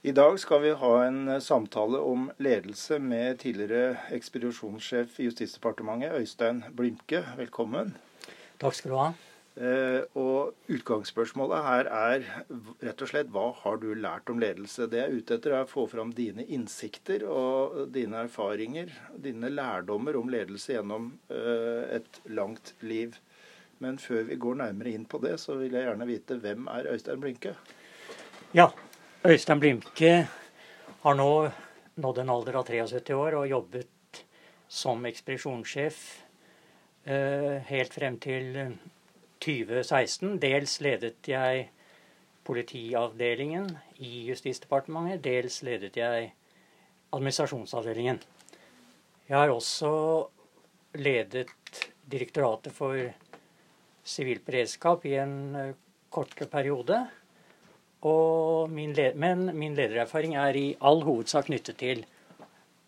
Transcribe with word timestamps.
I 0.00 0.12
dag 0.16 0.38
skal 0.40 0.62
vi 0.62 0.70
ha 0.80 0.90
en 1.04 1.26
eh, 1.28 1.42
samtale 1.44 1.98
om 2.00 2.30
ledelse 2.40 2.96
med 3.04 3.42
tidligere 3.42 3.98
ekspedisjonssjef 4.16 5.18
i 5.20 5.26
Justisdepartementet, 5.26 6.14
Øystein 6.16 6.62
Blimke. 6.72 7.20
Velkommen. 7.36 7.92
Takk 8.62 8.78
skal 8.78 8.94
du 8.94 8.96
ha. 8.96 9.10
Eh, 9.60 10.00
og 10.16 10.72
Utgangsspørsmålet 10.72 11.68
her 11.68 11.92
er 11.92 12.24
rett 12.80 13.04
og 13.04 13.12
slett 13.12 13.28
hva 13.34 13.50
har 13.60 13.76
du 13.84 13.90
lært 13.92 14.32
om 14.32 14.40
ledelse? 14.40 14.88
Det 14.88 15.02
jeg 15.02 15.10
er 15.10 15.20
ute 15.20 15.36
etter, 15.36 15.58
er 15.58 15.68
å 15.68 15.72
få 15.74 15.84
fram 15.92 16.16
dine 16.16 16.48
innsikter 16.48 17.28
og 17.28 17.90
dine 17.92 18.24
erfaringer, 18.24 18.96
dine 19.20 19.52
lærdommer 19.52 20.16
om 20.16 20.32
ledelse 20.32 20.78
gjennom 20.78 21.12
eh, 21.28 21.98
et 22.00 22.22
langt 22.24 22.72
liv. 22.80 23.20
Men 23.84 24.00
før 24.00 24.30
vi 24.32 24.40
går 24.40 24.62
nærmere 24.64 24.96
inn 24.96 25.04
på 25.04 25.20
det, 25.20 25.36
så 25.44 25.60
vil 25.60 25.76
jeg 25.76 25.90
gjerne 25.90 26.08
vite 26.08 26.40
hvem 26.40 26.72
er 26.72 26.88
Øystein 26.94 27.20
Blinke? 27.20 27.58
Ja, 28.56 28.72
Øystein 29.20 29.60
Blimke 29.60 30.28
har 31.02 31.16
nå 31.18 31.32
nådd 32.00 32.18
en 32.22 32.30
alder 32.32 32.56
av 32.56 32.62
73 32.64 33.12
år 33.12 33.34
og 33.36 33.50
jobbet 33.50 34.20
som 34.64 35.04
ekspedisjonssjef 35.04 35.98
eh, 37.04 37.58
helt 37.68 37.92
frem 37.92 38.16
til 38.16 38.56
2016. 39.44 40.38
Dels 40.40 40.78
ledet 40.80 41.28
jeg 41.28 41.68
politiavdelingen 42.48 43.68
i 44.00 44.24
Justisdepartementet, 44.30 45.20
dels 45.20 45.60
ledet 45.68 46.00
jeg 46.00 46.32
administrasjonsavdelingen. 47.12 48.24
Jeg 49.28 49.36
har 49.36 49.52
også 49.52 49.92
ledet 50.96 51.52
Direktoratet 52.10 52.72
for 52.72 52.96
sivilberedskap 54.00 55.04
i 55.04 55.18
en 55.20 55.40
eh, 55.60 55.74
kortere 56.08 56.48
periode. 56.48 57.04
Min 58.00 58.96
men 59.20 59.58
min 59.58 59.74
ledererfaring 59.76 60.32
er 60.40 60.56
i 60.56 60.76
all 60.80 61.02
hovedsak 61.04 61.46
knyttet 61.50 61.76
til 61.82 62.00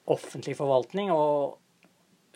offentlig 0.08 0.56
forvaltning 0.56 1.12
og 1.12 1.58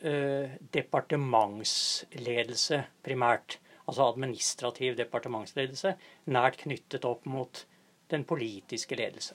eh, 0.03 0.51
departementsledelse 0.77 2.85
primært. 3.05 3.59
Altså 3.87 4.03
administrativ 4.11 4.97
departementsledelse, 4.99 5.95
nært 6.35 6.57
knyttet 6.65 7.05
opp 7.07 7.27
mot 7.31 7.67
den 8.11 8.25
politiske 8.27 8.97
ledelse. 8.99 9.35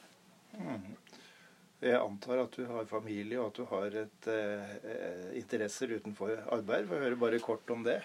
Mm. 0.60 0.98
Jeg 1.82 1.98
antar 1.98 2.44
at 2.44 2.54
du 2.54 2.66
har 2.70 2.86
familie 2.86 3.40
og 3.42 3.48
at 3.50 3.56
du 3.58 3.66
har 3.72 3.96
et, 4.04 4.28
eh, 4.30 5.38
interesser 5.40 5.88
utenfor 5.98 6.30
arbeid. 6.52 6.88
Får 6.88 7.00
høre 7.08 7.16
bare 7.16 7.40
kort 7.40 7.70
om 7.74 7.84
det. 7.84 8.04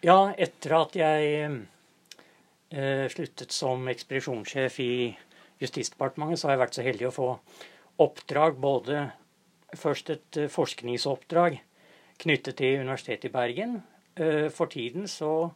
Ja, 0.00 0.32
etter 0.38 0.72
at 0.78 0.96
jeg 0.96 1.66
sluttet 2.68 3.54
som 3.54 3.86
ekspedisjonssjef 3.88 4.74
i 4.84 4.92
Justisdepartementet, 5.58 6.38
så 6.38 6.48
har 6.48 6.54
jeg 6.54 6.62
vært 6.62 6.76
så 6.76 6.84
heldig 6.86 7.06
å 7.08 7.14
få 7.14 7.28
oppdrag 8.04 8.58
både 8.62 9.08
først 9.76 10.12
et 10.14 10.38
eh, 10.38 10.50
forskningsoppdrag 10.52 11.58
knyttet 12.22 12.58
til 12.60 12.82
Universitetet 12.82 13.28
i 13.28 13.34
Bergen. 13.34 13.80
Eh, 14.16 14.48
for 14.54 14.70
tiden 14.70 15.08
så 15.10 15.50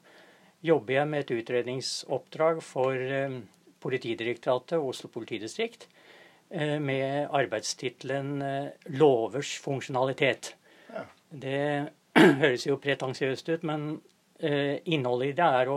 jobber 0.63 0.99
jeg 0.99 1.11
med 1.11 1.25
et 1.25 1.35
utredningsoppdrag 1.39 2.63
for 2.67 2.97
eh, 2.97 3.41
Politidirektoratet 3.83 4.77
og 4.79 4.93
Oslo 4.93 5.09
politidistrikt 5.11 5.89
eh, 6.51 6.79
med 6.79 7.31
arbeidstittelen 7.35 8.43
eh, 8.43 8.91
'Lovers 8.95 9.57
funksjonalitet'. 9.63 10.53
Ja. 10.93 11.07
Det 11.31 11.91
høres 12.43 12.67
jo 12.67 12.79
pretensiøst 12.79 13.49
ut, 13.49 13.63
men 13.63 14.01
innholdet 14.43 15.29
i 15.29 15.35
det 15.39 15.49
er 15.63 15.69
å 15.71 15.77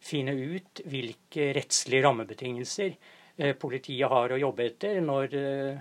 finne 0.00 0.32
ut 0.32 0.82
hvilke 0.88 1.50
rettslige 1.56 2.04
rammebetingelser 2.06 2.94
eh, 3.36 3.54
politiet 3.60 4.08
har 4.10 4.32
å 4.32 4.40
jobbe 4.40 4.66
etter 4.70 5.00
når 5.04 5.36
eh, 5.38 5.80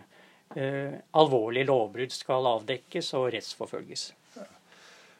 eh, 0.55 0.95
alvorlige 1.19 1.69
lovbrudd 1.69 2.13
skal 2.13 2.53
avdekkes 2.57 3.13
og 3.19 3.29
rettsforfølges. 3.35 4.09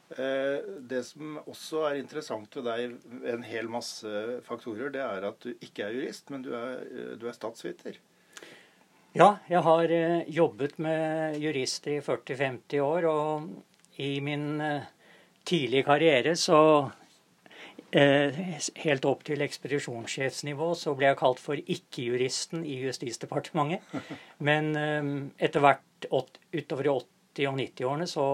Det 0.09 1.03
som 1.05 1.35
også 1.43 1.83
er 1.85 1.99
interessant 1.99 2.55
ved 2.57 2.63
deg, 2.65 2.95
en 3.29 3.43
hel 3.45 3.67
masse 3.69 4.09
faktorer, 4.47 4.89
det 4.89 5.03
er 5.05 5.27
at 5.27 5.37
du 5.45 5.51
ikke 5.61 5.85
er 5.85 5.93
jurist, 5.99 6.31
men 6.33 6.41
du 6.41 6.49
er, 6.57 6.79
du 7.21 7.27
er 7.29 7.35
statsviter. 7.37 7.99
Ja, 9.13 9.35
jeg 9.45 9.61
har 9.67 9.93
jobbet 10.33 10.79
med 10.81 11.37
jurister 11.37 11.99
i 11.99 12.01
40-50 12.01 12.81
år, 12.81 13.05
og 13.05 14.01
i 14.01 14.15
min 14.25 14.47
tidlige 15.45 15.85
karriere 15.85 16.33
så 16.33 16.57
helt 17.93 19.05
opp 19.09 19.23
til 19.25 19.41
ekspedisjonssjefsnivå 19.41 20.73
så 20.77 20.93
ble 20.97 21.09
jeg 21.09 21.19
kalt 21.21 21.41
for 21.41 21.57
ikke-juristen 21.57 22.65
i 22.65 22.79
Justisdepartementet. 22.83 23.81
Men 24.47 24.75
eh, 24.77 25.13
etter 25.47 25.63
hvert 25.65 26.09
utover 26.53 26.89
i 26.89 26.93
80- 26.93 27.49
og 27.49 27.59
90-årene 27.59 28.09
så 28.09 28.25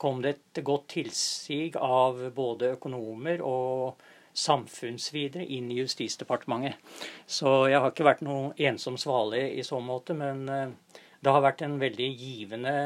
kom 0.00 0.22
det 0.24 0.36
et 0.36 0.62
godt 0.64 0.88
tilsig 0.94 1.74
av 1.76 2.20
både 2.36 2.74
økonomer 2.76 3.42
og 3.44 4.00
samfunnsvidere 4.36 5.44
inn 5.44 5.68
i 5.72 5.80
Justisdepartementet. 5.80 6.78
Så 7.26 7.66
jeg 7.68 7.80
har 7.82 7.92
ikke 7.92 8.06
vært 8.06 8.24
noe 8.24 8.52
ensom 8.56 8.96
svale 9.00 9.42
i 9.50 9.64
så 9.66 9.80
måte, 9.84 10.16
men 10.16 10.44
eh, 10.48 11.00
det 11.20 11.32
har 11.34 11.44
vært 11.44 11.64
en 11.66 11.80
veldig 11.80 12.10
givende 12.16 12.76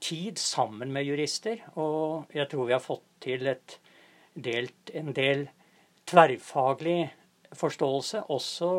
tid 0.00 0.38
sammen 0.40 0.92
med 0.92 1.08
jurister. 1.08 1.60
Og 1.80 2.32
jeg 2.36 2.48
tror 2.52 2.68
vi 2.68 2.76
har 2.76 2.84
fått 2.84 3.04
til 3.24 3.48
et 3.50 3.78
delt 4.36 4.92
en 4.94 5.12
del 5.16 5.48
tverrfaglig 6.06 7.00
forståelse, 7.56 8.26
også 8.28 8.70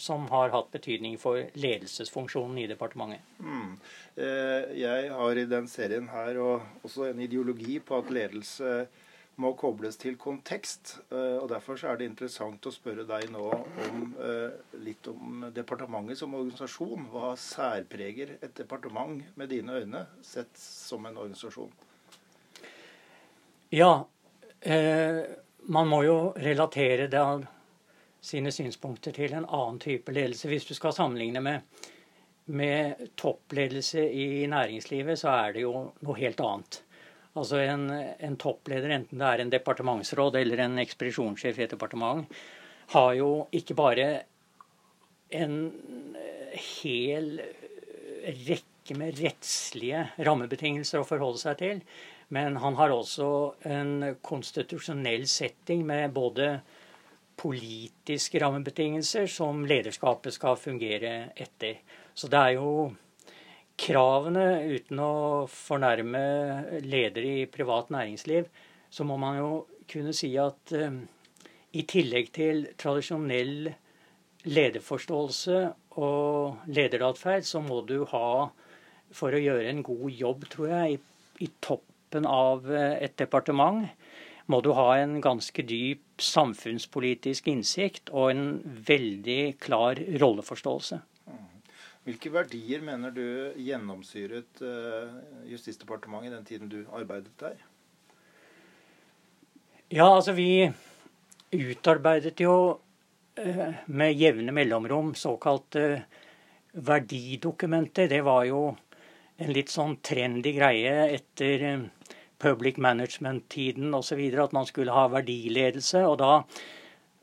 som 0.00 0.24
har 0.32 0.52
hatt 0.54 0.70
betydning 0.72 1.18
for 1.20 1.42
ledelsesfunksjonen 1.60 2.58
i 2.62 2.66
departementet. 2.70 3.24
Mm. 3.38 3.76
Eh, 4.16 4.72
jeg 4.80 5.12
har 5.12 5.36
i 5.36 5.46
den 5.48 5.68
serien 5.68 6.08
her 6.08 6.40
også 6.40 7.10
en 7.10 7.20
ideologi 7.20 7.78
på 7.84 7.98
at 8.00 8.12
ledelse 8.14 8.86
må 9.40 9.52
kobles 9.58 9.96
til 10.00 10.16
kontekst. 10.20 10.96
Eh, 11.10 11.36
og 11.40 11.48
Derfor 11.52 11.80
er 11.88 12.00
det 12.00 12.08
interessant 12.10 12.66
å 12.66 12.72
spørre 12.74 13.06
deg 13.08 13.28
nå 13.32 13.44
om, 13.50 14.06
eh, 14.24 14.56
litt 14.84 15.06
om 15.12 15.46
departementet 15.54 16.18
som 16.20 16.34
organisasjon. 16.36 17.08
Hva 17.12 17.34
særpreger 17.36 18.36
et 18.40 18.54
departement 18.56 19.22
med 19.36 19.52
dine 19.52 19.80
øyne, 19.82 20.06
sett 20.22 20.56
som 20.56 21.06
en 21.06 21.16
organisasjon? 21.16 21.72
Ja, 23.70 24.04
Eh, 24.60 25.22
man 25.72 25.88
må 25.88 26.02
jo 26.04 26.18
relatere 26.36 27.08
det 27.08 27.20
av 27.20 27.46
sine 28.20 28.52
synspunkter 28.52 29.14
til 29.16 29.32
en 29.32 29.46
annen 29.46 29.80
type 29.80 30.12
ledelse. 30.12 30.48
Hvis 30.50 30.68
du 30.68 30.74
skal 30.76 30.94
sammenligne 30.96 31.40
med, 31.44 31.88
med 32.52 33.08
toppledelse 33.20 34.04
i 34.04 34.46
næringslivet, 34.50 35.18
så 35.20 35.32
er 35.32 35.56
det 35.56 35.64
jo 35.64 35.74
noe 36.04 36.18
helt 36.20 36.40
annet. 36.44 36.82
Altså 37.38 37.60
en, 37.62 37.86
en, 37.94 38.36
toppleder, 38.40 38.90
enten 38.90 39.20
det 39.20 39.28
er 39.28 39.44
en 39.44 39.52
departementsråd 39.52 40.40
eller 40.40 40.64
en 40.64 40.80
ekspedisjonssjef 40.82 41.60
i 41.60 41.64
et 41.64 41.76
departement, 41.76 42.26
har 42.90 43.12
jo 43.14 43.30
ikke 43.54 43.76
bare 43.78 44.08
en 45.30 45.54
hel 46.58 47.36
rekke 48.26 48.96
med 48.98 49.20
rettslige 49.22 50.08
rammebetingelser 50.26 51.00
å 51.00 51.06
forholde 51.06 51.38
seg 51.38 51.60
til, 51.60 51.84
men 52.34 52.56
han 52.62 52.76
har 52.78 52.92
også 52.94 53.28
en 53.66 54.14
konstitusjonell 54.22 55.26
setting 55.28 55.82
med 55.86 56.12
både 56.14 56.60
politiske 57.40 58.38
rammebetingelser 58.42 59.26
som 59.30 59.64
lederskapet 59.66 60.36
skal 60.36 60.58
fungere 60.60 61.32
etter. 61.34 61.80
Så 62.14 62.28
det 62.30 62.38
er 62.38 62.58
jo 62.58 62.72
kravene, 63.80 64.46
uten 64.76 65.00
å 65.02 65.14
fornærme 65.50 66.22
ledere 66.84 67.34
i 67.42 67.48
privat 67.50 67.90
næringsliv, 67.90 68.46
så 68.90 69.06
må 69.08 69.16
man 69.18 69.40
jo 69.40 69.50
kunne 69.90 70.14
si 70.14 70.34
at 70.38 70.74
um, 70.76 71.02
i 71.74 71.86
tillegg 71.88 72.30
til 72.36 72.66
tradisjonell 72.78 73.70
lederforståelse 74.46 75.60
og 75.98 76.66
lederatferd, 76.70 77.46
så 77.46 77.62
må 77.64 77.82
du 77.88 78.02
ha, 78.12 78.50
for 79.10 79.34
å 79.34 79.42
gjøre 79.42 79.70
en 79.72 79.82
god 79.86 80.10
jobb, 80.14 80.46
tror 80.52 80.74
jeg, 80.74 80.98
i, 80.98 81.46
i 81.46 81.50
topp 81.62 81.89
toppen 82.10 82.26
av 82.26 82.66
eh, 82.70 83.04
et 83.04 83.16
departement 83.16 83.86
må 84.50 84.60
du 84.60 84.72
ha 84.74 84.98
en 84.98 85.20
ganske 85.20 85.62
dyp 85.62 86.20
samfunnspolitisk 86.20 87.46
innsikt 87.48 88.10
og 88.10 88.30
en 88.30 88.60
veldig 88.86 89.58
klar 89.60 89.94
rolleforståelse. 90.20 91.00
Hvilke 92.04 92.32
verdier 92.32 92.80
mener 92.82 93.12
du 93.12 93.52
gjennomsyret 93.60 94.62
eh, 94.64 95.10
Justisdepartementet 95.46 96.30
i 96.30 96.34
den 96.34 96.44
tiden 96.44 96.68
du 96.68 96.84
arbeidet 96.90 97.32
der? 97.38 97.58
Ja, 99.90 100.08
altså 100.16 100.32
vi 100.32 100.70
utarbeidet 101.52 102.40
jo 102.40 102.80
eh, 103.36 103.84
med 103.86 104.16
jevne 104.16 104.52
mellomrom 104.52 105.14
såkalte 105.14 106.02
verdidokumenter. 106.72 108.08
Det 108.08 108.22
var 108.24 108.44
jo 108.48 108.70
en 109.40 109.54
litt 109.56 109.72
sånn 109.72 109.96
trendy 110.04 110.52
greie 110.56 111.08
etter 111.16 111.88
public 112.40 112.78
management-tiden 112.80 113.94
osv. 113.96 114.20
At 114.40 114.54
man 114.56 114.68
skulle 114.68 114.94
ha 114.96 115.08
verdiledelse. 115.12 116.04
Og 116.08 116.18
da 116.20 116.32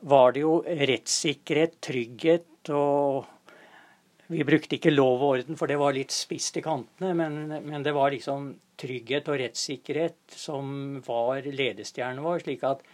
var 0.08 0.34
det 0.34 0.44
jo 0.44 0.60
rettssikkerhet, 0.66 1.80
trygghet 1.84 2.72
og 2.74 3.26
vi 4.28 4.44
brukte 4.44 4.76
ikke 4.76 4.92
lov 4.92 5.22
og 5.22 5.28
orden, 5.38 5.56
for 5.56 5.70
det 5.70 5.78
var 5.80 5.94
litt 5.96 6.12
spist 6.12 6.58
i 6.60 6.62
kantene. 6.64 7.14
Men, 7.16 7.38
men, 7.64 7.84
det 7.84 7.94
var 7.96 8.12
liksom 8.12 8.50
trygghet 8.78 9.30
og 9.32 9.40
rettssikkerhet 9.40 10.36
som 10.36 10.98
var 11.06 11.48
ledestjernen 11.48 12.22
vår. 12.22 12.42
slik 12.44 12.66
at 12.68 12.84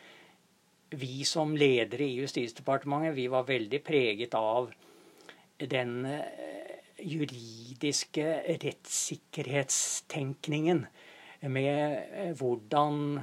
vi 0.94 1.24
som 1.26 1.56
ledere 1.58 2.06
i 2.06 2.20
Justisdepartementet 2.20 3.16
vi 3.16 3.26
var 3.32 3.48
veldig 3.48 3.80
preget 3.82 4.36
av 4.38 4.70
den 5.58 6.04
eh, 6.06 6.53
juridiske 7.04 8.42
rettssikkerhetstenkningen 8.64 10.86
med 11.52 11.98
eh, 12.10 12.32
hvordan 12.38 13.20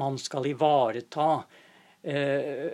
man 0.00 0.18
skal 0.22 0.46
ivareta 0.50 1.30
eh, 2.02 2.70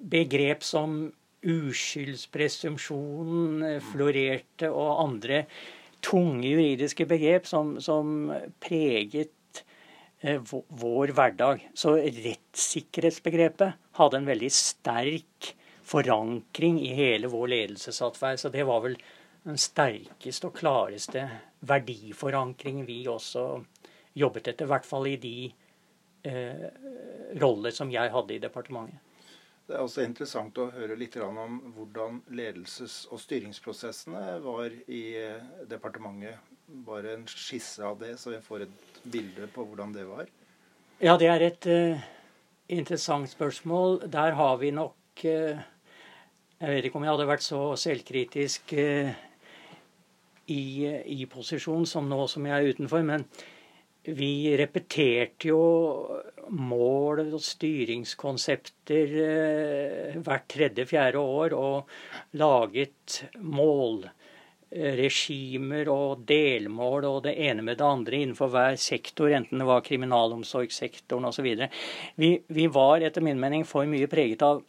begrep 0.00 0.62
som 0.64 1.12
uskyldspresumpsjonen 1.44 3.80
florerte, 3.92 4.70
og 4.72 5.02
andre 5.04 5.44
tunge 6.04 6.48
juridiske 6.48 7.06
begrep 7.08 7.46
som, 7.48 7.80
som 7.84 8.32
preget 8.64 9.32
Eh, 10.24 10.40
vår 10.68 11.10
hverdag. 11.12 11.66
Så 11.76 11.98
rettssikkerhetsbegrepet 12.00 13.74
hadde 13.98 14.16
en 14.16 14.28
veldig 14.30 14.48
sterk 14.56 15.50
forankring 15.84 16.78
i 16.80 16.94
hele 16.96 17.28
vår 17.28 17.50
ledelsesatferd. 17.52 18.40
Så 18.40 18.48
det 18.54 18.64
var 18.64 18.80
vel 18.86 18.96
den 19.44 19.58
sterkeste 19.60 20.48
og 20.48 20.56
klareste 20.56 21.26
verdiforankring 21.68 22.84
vi 22.88 23.02
også 23.08 23.44
jobbet 24.16 24.52
etter. 24.52 24.66
I 24.66 24.72
hvert 24.72 24.88
fall 24.88 25.08
i 25.10 25.16
de 25.20 25.36
eh, 26.24 26.68
roller 27.42 27.74
som 27.74 27.92
jeg 27.92 28.12
hadde 28.14 28.36
i 28.36 28.42
departementet. 28.42 29.00
Det 29.64 29.78
er 29.78 29.80
også 29.80 30.02
interessant 30.04 30.58
å 30.60 30.66
høre 30.74 30.96
litt 31.00 31.14
om 31.24 31.54
hvordan 31.72 32.18
ledelses- 32.36 33.06
og 33.08 33.20
styringsprosessene 33.22 34.38
var 34.44 34.72
i 34.92 35.04
eh, 35.16 35.52
departementet. 35.68 36.40
Bare 36.84 37.14
en 37.16 37.24
skisse 37.28 37.84
av 37.84 37.96
det, 38.00 38.14
så 38.20 38.34
vi 38.34 38.40
får 38.44 38.66
et 38.66 38.98
bilde 39.12 39.48
på 39.52 39.64
hvordan 39.64 39.92
det 39.92 40.04
var? 40.08 40.28
Ja, 41.00 41.16
det 41.20 41.28
er 41.28 41.42
et 41.44 41.66
uh, 41.68 42.04
interessant 42.72 43.28
spørsmål. 43.28 43.98
Der 44.08 44.36
har 44.38 44.56
vi 44.56 44.70
nok 44.72 45.24
uh, 45.28 45.60
Jeg 46.60 46.70
vet 46.70 46.88
ikke 46.88 46.96
om 46.96 47.04
jeg 47.04 47.12
hadde 47.12 47.28
vært 47.28 47.44
så 47.44 47.60
selvkritisk 47.76 48.72
uh, 48.80 49.10
i, 50.52 50.86
i, 51.16 51.26
posisjon 51.30 51.86
som 51.88 52.08
nå 52.08 52.26
som 52.30 52.46
jeg 52.48 52.54
er 52.56 52.68
utenfor, 52.74 53.02
men 53.06 53.24
vi 54.04 54.56
repeterte 54.60 55.48
jo 55.48 55.60
mål 56.52 57.20
og 57.24 57.40
styringskonsepter 57.40 59.08
hvert 60.20 60.44
tredje-fjerde 60.52 61.18
år 61.18 61.54
og 61.56 61.88
laget 62.36 63.24
målregimer 63.40 64.12
og 65.94 66.26
delmål 66.28 67.04
og 67.08 67.22
det 67.24 67.34
ene 67.46 67.62
med 67.64 67.78
det 67.80 67.88
andre 67.88 68.16
innenfor 68.20 68.48
hver 68.52 68.76
sektor, 68.76 69.28
enten 69.32 69.58
det 69.62 69.70
var 69.70 69.86
kriminalomsorgssektoren 69.88 71.24
osv. 71.30 71.48
Vi, 72.20 72.30
vi 72.44 72.64
var 72.68 73.00
etter 73.00 73.22
min 73.24 73.40
mening 73.40 73.64
for 73.64 73.88
mye 73.88 74.08
preget 74.12 74.42
av 74.44 74.60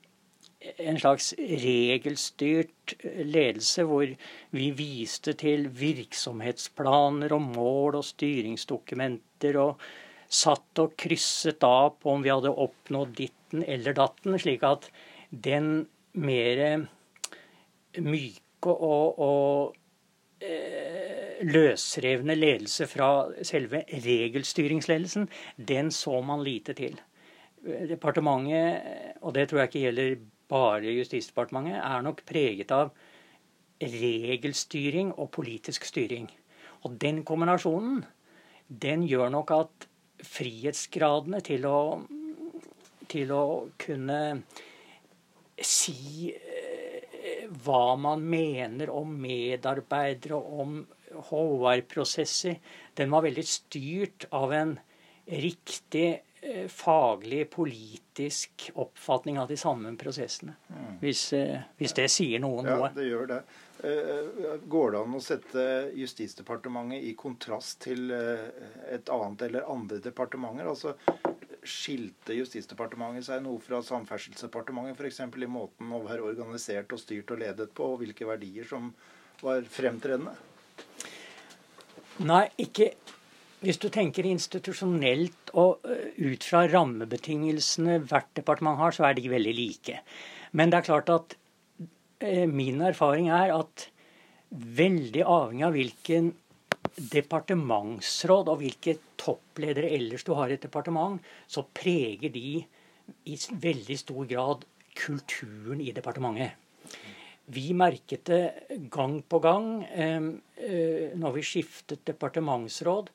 en 0.77 1.00
slags 1.00 1.33
regelstyrt 1.39 2.95
ledelse, 3.03 3.85
hvor 3.88 4.09
vi 4.56 4.71
viste 4.77 5.35
til 5.39 5.69
virksomhetsplaner 5.79 7.35
og 7.35 7.47
mål 7.56 8.00
og 8.01 8.07
styringsdokumenter, 8.07 9.59
og 9.62 9.81
satt 10.25 10.81
og 10.81 10.95
krysset 11.00 11.63
av 11.63 11.95
på 12.01 12.15
om 12.15 12.25
vi 12.25 12.33
hadde 12.33 12.51
oppnådd 12.51 13.15
ditten 13.19 13.63
eller 13.63 13.95
datten, 13.95 14.38
slik 14.41 14.65
at 14.67 14.89
den 15.29 15.85
mer 16.15 16.88
myke 18.01 18.73
og, 18.73 19.19
og 19.21 19.75
Eh, 20.45 21.45
løsrevne 21.47 22.35
ledelse 22.35 22.88
fra 22.91 23.07
selve 23.47 23.85
regelstyringsledelsen, 23.88 25.29
den 25.56 25.91
så 25.91 26.19
man 26.21 26.44
lite 26.44 26.73
til. 26.75 26.97
Departementet, 27.63 29.15
og 29.21 29.33
det 29.35 29.47
tror 29.50 29.62
jeg 29.62 29.69
ikke 29.69 29.83
gjelder 29.85 30.17
bare 30.51 30.94
Justisdepartementet, 30.95 31.80
er 31.81 32.06
nok 32.06 32.24
preget 32.27 32.71
av 32.75 32.94
regelstyring 33.81 35.12
og 35.18 35.31
politisk 35.36 35.86
styring. 35.88 36.30
Og 36.86 37.00
den 37.01 37.24
kombinasjonen, 37.27 38.03
den 38.69 39.06
gjør 39.09 39.33
nok 39.33 39.51
at 39.56 39.88
frihetsgradene 40.25 41.42
til 41.45 41.65
å, 41.69 41.80
til 43.12 43.33
å 43.36 43.45
kunne 43.81 44.21
si 45.62 46.33
hva 47.65 47.95
man 48.00 48.24
mener 48.25 48.89
om 48.94 49.12
medarbeidere, 49.21 50.38
om 50.38 50.80
HR-prosesser, 51.30 52.59
den 52.98 53.12
var 53.13 53.25
veldig 53.25 53.45
styrt 53.48 54.27
av 54.36 54.53
en 54.56 54.75
riktig 55.25 56.07
eh, 56.12 56.25
faglig, 56.69 57.50
politisk 57.50 58.71
oppfatning 58.74 59.39
av 59.39 59.47
de 59.47 59.57
samme 59.57 59.92
prosessene. 59.97 60.56
Mm. 60.69 60.97
Hvis, 61.01 61.33
eh, 61.33 61.63
hvis, 61.80 61.94
det 61.97 62.09
sier 62.13 62.42
noen 62.44 62.69
ja, 62.69 62.75
noe. 62.77 62.89
Ja, 62.89 62.97
det 62.97 63.07
gjør 63.09 63.31
det. 63.31 63.39
Eh, 63.86 64.51
går 64.71 64.94
det 64.94 65.01
an 65.01 65.18
å 65.18 65.21
sette 65.24 65.65
Justisdepartementet 65.97 67.06
i 67.09 67.13
kontrast 67.19 67.81
til 67.86 68.13
et 68.13 69.12
annet 69.12 69.47
eller 69.50 69.71
andre 69.71 70.00
departementer? 70.03 70.69
Altså, 70.71 70.95
skilte 71.65 72.38
Justisdepartementet 72.38 73.27
seg 73.27 73.44
noe 73.44 73.59
fra 73.63 73.81
Samferdselsdepartementet, 73.86 75.00
f.eks. 75.01 75.21
i 75.25 75.51
måten 75.51 75.94
å 75.94 76.03
være 76.06 76.25
organisert 76.30 76.94
og 76.94 77.01
styrt 77.01 77.33
og 77.33 77.41
ledet 77.41 77.71
på, 77.75 77.94
og 77.94 78.03
hvilke 78.03 78.27
verdier 78.30 78.68
som 78.69 78.94
var 79.41 79.65
fremtredende? 79.69 80.36
Nei, 82.25 82.45
ikke 82.62 82.94
Hvis 83.63 83.79
du 83.81 83.87
tenker 83.89 84.27
institusjonelt 84.27 85.51
og 85.57 85.85
ut 85.85 86.43
fra 86.45 86.65
rammebetingelsene 86.69 88.01
hvert 88.09 88.31
departement 88.37 88.77
har, 88.81 88.93
så 88.93 89.07
er 89.07 89.17
de 89.17 89.31
veldig 89.31 89.55
like. 89.55 89.99
Men 90.51 90.71
det 90.71 90.81
er 90.81 90.89
klart 90.89 91.11
at 91.13 91.37
min 92.51 92.81
erfaring 92.83 93.29
er 93.33 93.53
at 93.55 93.87
veldig 94.51 95.23
avhengig 95.23 95.65
av 95.67 95.75
hvilken 95.75 96.33
departementsråd 96.95 98.51
og 98.51 98.61
hvilke 98.61 98.97
toppledere 99.19 99.89
ellers 99.97 100.23
du 100.23 100.33
har 100.37 100.51
i 100.51 100.55
et 100.55 100.63
departement, 100.63 101.19
så 101.47 101.65
preger 101.75 102.31
de 102.31 102.61
i 103.25 103.35
veldig 103.35 103.97
stor 103.99 104.29
grad 104.29 104.63
kulturen 104.95 105.81
i 105.83 105.91
departementet. 105.95 106.55
Vi 107.51 107.73
merket 107.77 108.25
det 108.25 108.87
gang 108.89 109.19
på 109.21 109.39
gang 109.43 109.83
eh, 109.85 111.12
når 111.13 111.35
vi 111.35 111.43
skiftet 111.45 112.05
departementsråd. 112.07 113.12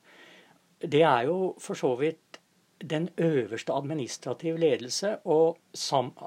Det 0.81 1.01
er 1.05 1.27
jo 1.29 1.53
for 1.61 1.77
så 1.77 1.93
vidt 1.99 2.41
den 2.89 3.09
øverste 3.17 3.73
administrativ 3.73 4.57
ledelse. 4.57 5.17
Og 5.25 5.57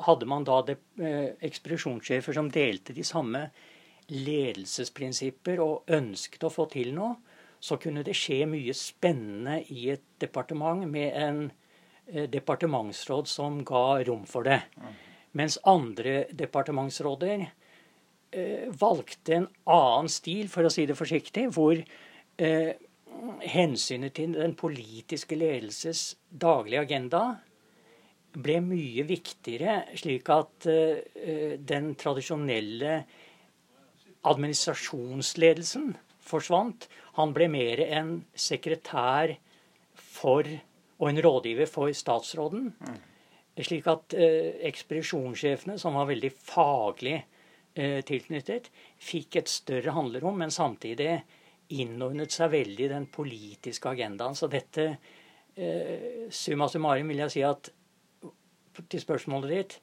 hadde 0.06 0.26
man 0.26 0.44
da 0.46 0.60
eh, 0.68 1.34
ekspedisjonssjefer 1.42 2.36
som 2.36 2.50
delte 2.50 2.94
de 2.94 3.04
samme 3.04 3.48
ledelsesprinsipper 4.08 5.62
og 5.64 5.90
ønsket 5.96 6.44
å 6.44 6.52
få 6.52 6.68
til 6.72 6.92
noe, 6.94 7.16
så 7.64 7.78
kunne 7.80 8.04
det 8.04 8.16
skje 8.16 8.44
mye 8.46 8.74
spennende 8.76 9.62
i 9.72 9.88
et 9.94 10.04
departement 10.20 10.84
med 10.86 11.16
en 11.16 11.44
eh, 12.06 12.28
departementsråd 12.30 13.28
som 13.30 13.62
ga 13.64 14.02
rom 14.04 14.26
for 14.28 14.44
det. 14.44 14.60
Mens 15.34 15.56
andre 15.66 16.26
departementsråder 16.30 17.46
eh, 17.46 18.66
valgte 18.68 19.38
en 19.40 19.48
annen 19.64 20.12
stil, 20.12 20.50
for 20.52 20.68
å 20.68 20.72
si 20.72 20.84
det 20.86 20.98
forsiktig, 20.98 21.48
hvor 21.56 21.80
hensynet 23.40 24.16
til 24.18 24.34
den 24.36 24.54
politiske 24.58 25.36
ledelses 25.38 26.14
daglige 26.28 26.84
agenda 26.86 27.24
ble 28.34 28.58
mye 28.64 29.04
viktigere, 29.06 29.84
slik 29.98 30.28
at 30.34 30.66
eh, 30.70 31.54
den 31.58 31.92
tradisjonelle 31.98 32.96
administrasjonsledelsen 34.24 35.92
forsvant. 36.24 36.88
Han 37.18 37.34
ble 37.36 37.48
mer 37.52 37.82
en 37.84 38.16
sekretær 38.34 39.36
for 39.94 40.48
og 40.98 41.10
en 41.10 41.20
rådgiver 41.22 41.68
for 41.68 41.92
statsråden. 41.94 42.70
Mm. 42.78 42.98
Slik 43.62 43.86
at 43.90 44.14
eh, 44.18 44.54
ekspedisjonssjefene, 44.70 45.78
som 45.78 45.98
var 45.98 46.08
veldig 46.10 46.30
faglig 46.34 47.16
eh, 47.18 48.00
tilknyttet, 48.06 48.70
fikk 48.98 49.38
et 49.42 49.50
større 49.50 49.94
handlerom, 49.94 50.38
men 50.42 50.54
samtidig 50.54 51.20
innordnet 51.72 52.34
seg 52.34 52.52
veldig 52.52 52.88
den 52.90 53.06
politiske 53.12 53.88
agendaen. 53.88 54.36
Så 54.36 54.48
dette, 54.50 54.98
eh, 55.56 56.28
summa 56.30 56.68
summarum, 56.68 57.08
vil 57.08 57.24
jeg 57.24 57.30
si 57.30 57.42
at 57.42 57.70
til 58.88 59.00
spørsmålet 59.00 59.50
ditt 59.50 59.80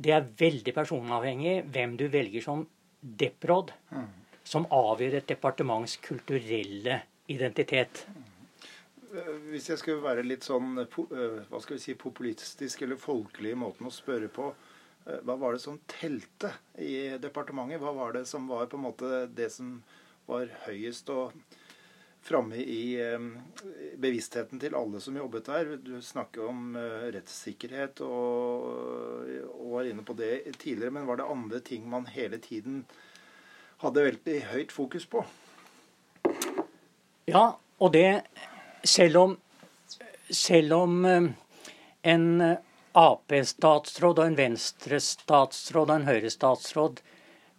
Det 0.00 0.10
er 0.10 0.24
veldig 0.24 0.72
personavhengig 0.74 1.64
hvem 1.70 1.96
du 1.96 2.08
velger 2.08 2.40
som 2.42 2.66
deprod. 3.00 3.70
Mm 3.92 4.08
som 4.50 4.66
avgjør 4.74 5.18
et 5.18 5.28
departements 5.30 5.96
kulturelle 6.02 7.00
identitet. 7.30 8.04
Hvis 9.50 9.68
jeg 9.70 9.78
skulle 9.78 10.02
være 10.02 10.24
litt 10.26 10.46
sånn 10.46 10.78
eh, 10.84 10.98
hva 11.50 11.60
skal 11.62 11.76
vi 11.76 11.82
si, 11.82 11.96
populistisk 11.98 12.82
eller 12.86 12.98
folkelig 13.00 13.54
i 13.54 13.58
måten 13.58 13.88
å 13.88 13.94
spørre 13.94 14.30
på, 14.30 14.52
Eh, 15.06 15.20
hva 15.24 15.36
var 15.40 15.56
det 15.56 15.62
som 15.62 15.80
telte 15.88 16.52
i 16.78 17.16
departementet? 17.20 17.80
Hva 17.80 17.92
var 17.96 18.14
det 18.16 18.26
som 18.28 18.48
var 18.50 18.68
på 18.68 18.78
en 18.78 18.86
måte 18.88 19.24
det 19.32 19.48
som 19.54 19.78
var 20.30 20.52
høyest 20.66 21.10
og 21.12 21.34
framme 22.24 22.60
i 22.60 22.94
eh, 23.00 23.18
bevisstheten 24.00 24.60
til 24.60 24.76
alle 24.76 25.00
som 25.02 25.16
jobbet 25.16 25.48
der? 25.48 25.74
Du 25.82 25.96
snakker 26.04 26.48
om 26.50 26.74
eh, 26.78 27.10
rettssikkerhet 27.16 28.02
og, 28.06 28.66
og 29.54 29.68
var 29.76 29.90
inne 29.90 30.04
på 30.06 30.16
det 30.18 30.58
tidligere. 30.58 30.94
Men 30.98 31.08
var 31.08 31.20
det 31.20 31.28
andre 31.32 31.60
ting 31.64 31.88
man 31.90 32.08
hele 32.12 32.40
tiden 32.42 32.84
hadde 33.80 34.06
veldig 34.10 34.40
høyt 34.52 34.74
fokus 34.74 35.08
på? 35.08 35.24
Ja, 37.30 37.54
og 37.80 37.94
det 37.94 38.22
selv 38.84 39.20
om, 39.20 39.38
selv 40.28 40.74
om 40.76 41.06
en 42.02 42.26
Ap-statsråd 42.90 44.18
og 44.18 44.24
en 44.26 44.36
Venstre-statsråd 44.38 45.92
og 45.92 45.94
en 45.94 46.08
Høyre-statsråd 46.08 47.00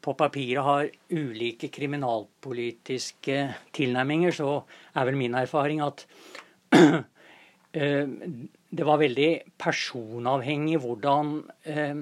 på 0.01 0.13
papiret 0.17 0.65
har 0.65 0.89
ulike 1.13 1.69
kriminalpolitiske 1.73 3.37
tilnærminger, 3.75 4.33
så 4.33 4.61
er 4.97 5.07
vel 5.07 5.19
min 5.19 5.37
erfaring 5.37 5.81
at 5.85 6.05
eh, 6.77 8.07
det 8.71 8.87
var 8.87 9.01
veldig 9.01 9.29
personavhengig 9.61 10.79
hvordan 10.81 11.35
eh, 11.69 12.01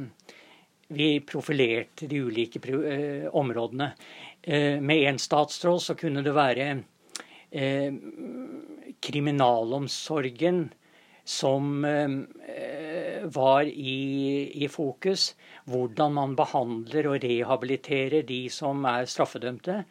vi 0.96 1.10
profilerte 1.27 2.08
de 2.10 2.24
ulike 2.25 2.62
eh, 2.72 3.27
områdene. 3.29 3.94
Med 4.50 5.03
én 5.03 5.18
statsråd 5.20 5.82
så 5.84 5.94
kunne 6.00 6.22
det 6.24 6.32
være 6.34 6.68
kriminalomsorgen 9.03 10.62
som 11.27 11.84
var 13.33 13.69
i, 13.69 14.51
i, 14.63 14.67
fokus. 14.67 15.33
Hvordan 15.69 16.15
man 16.17 16.36
behandler 16.39 17.12
og 17.12 17.24
rehabiliterer 17.24 18.25
de 18.27 18.41
som 18.53 18.86
er 18.89 19.09
straffedømte. 19.09 19.83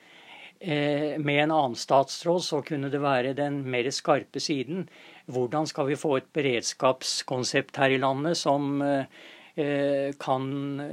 Eh, 0.58 1.14
med 1.22 1.44
en 1.44 1.54
annen 1.54 1.78
statsråd 1.78 2.42
så 2.42 2.62
kunne 2.66 2.90
det 2.90 3.02
være 3.02 3.36
den 3.38 3.62
mer 3.70 3.90
skarpe 3.94 4.42
siden. 4.42 4.88
Hvordan 5.26 5.66
skal 5.70 5.90
vi 5.90 5.98
få 5.98 6.16
et 6.18 6.30
beredskapskonsept 6.34 7.78
her 7.78 7.94
i 7.94 8.00
landet 8.02 8.36
som 8.40 8.82
eh, 8.82 10.14
kan 10.18 10.44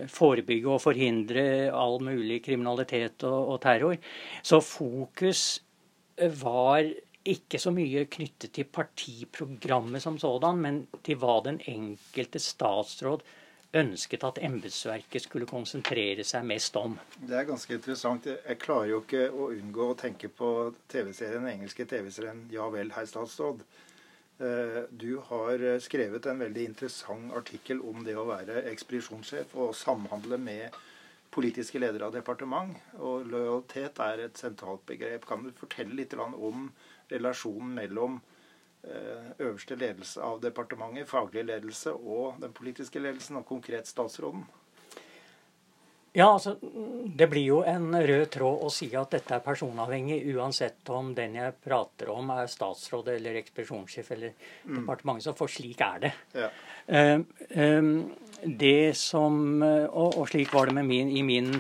forebygge 0.10 0.70
og 0.74 0.82
forhindre 0.82 1.72
all 1.74 2.00
mulig 2.04 2.42
kriminalitet 2.46 3.24
og, 3.24 3.56
og 3.56 3.62
terror. 3.62 3.98
Så 4.44 4.62
fokus 4.62 5.62
var 6.42 6.86
ikke 7.26 7.60
så 7.62 7.72
mye 7.74 8.06
knyttet 8.12 8.54
til 8.54 8.68
partiprogrammet 8.70 10.04
som 10.04 10.20
sådan, 10.22 10.62
men 10.62 10.84
til 11.06 11.18
hva 11.22 11.40
den 11.46 11.58
enkelte 11.72 12.42
statsråd 12.42 13.26
ønsket 13.76 14.24
at 14.24 14.40
embetsverket 14.46 15.26
skulle 15.26 15.48
konsentrere 15.50 16.24
seg 16.24 16.46
mest 16.48 16.78
om. 16.80 16.96
Det 17.18 17.36
er 17.36 17.48
ganske 17.50 17.76
interessant. 17.76 18.30
Jeg 18.30 18.60
klarer 18.62 18.94
jo 18.94 19.02
ikke 19.04 19.26
å 19.34 19.50
unngå 19.56 19.90
å 19.92 19.98
tenke 20.00 20.30
på 20.32 20.52
TV-serien, 20.92 21.44
den 21.44 21.58
engelske 21.58 21.88
TV-serien 21.90 22.46
'Ja 22.52 22.70
vel, 22.70 22.94
herr 22.96 23.10
statsråd'. 23.10 23.66
Eh, 24.40 24.82
du 24.92 25.18
har 25.18 25.80
skrevet 25.80 26.26
en 26.26 26.40
veldig 26.40 26.66
interessant 26.66 27.34
artikkel 27.34 27.82
om 27.82 28.04
det 28.04 28.16
å 28.16 28.28
være 28.28 28.66
ekspedisjonssjef 28.72 29.56
og 29.56 29.76
samhandle 29.76 30.38
med 30.38 30.76
politiske 31.32 31.80
ledere 31.80 32.08
av 32.08 32.16
departement. 32.16 32.76
Og 33.00 33.28
lojalitet 33.28 34.00
er 34.00 34.26
et 34.26 34.38
sentralt 34.38 34.86
begrep. 34.86 35.26
Kan 35.28 35.44
du 35.44 35.52
fortelle 35.52 35.96
litt 35.96 36.14
om 36.14 36.72
relasjonen 37.12 37.74
mellom 37.78 38.20
eh, 38.84 39.32
øverste 39.40 39.78
ledelse 39.80 40.22
av 40.22 40.42
departementet, 40.44 41.10
faglig 41.10 41.46
ledelse, 41.46 41.94
og 41.94 42.42
den 42.42 42.54
politiske 42.54 43.02
ledelsen, 43.02 43.42
og 43.42 43.50
konkret 43.50 43.88
statsråden? 43.88 44.46
Ja, 46.16 46.34
altså, 46.34 46.56
Det 47.18 47.28
blir 47.28 47.44
jo 47.44 47.58
en 47.68 47.90
rød 47.92 48.30
tråd 48.32 48.62
å 48.64 48.70
si 48.72 48.88
at 48.96 49.12
dette 49.12 49.36
er 49.36 49.42
personavhengig, 49.44 50.22
uansett 50.32 50.88
om 50.96 51.10
den 51.16 51.36
jeg 51.36 51.58
prater 51.64 52.12
om 52.14 52.30
er 52.38 52.48
statsråd 52.48 53.10
eller 53.18 53.36
ekspedisjonssjef 53.42 54.12
eller 54.16 54.32
mm. 54.32 54.78
departementet. 54.78 55.36
For 55.36 55.52
slik 55.52 55.84
er 55.84 56.06
det. 56.06 56.14
Ja. 56.38 56.48
Um, 56.88 57.26
um, 57.52 57.92
det 58.46 58.96
som, 58.96 59.60
og, 59.66 60.16
og, 60.22 60.24
slik 60.32 60.56
var 60.56 60.72
det 60.72 60.78
med 60.78 60.88
min, 60.88 61.12
i 61.12 61.26
min 61.26 61.52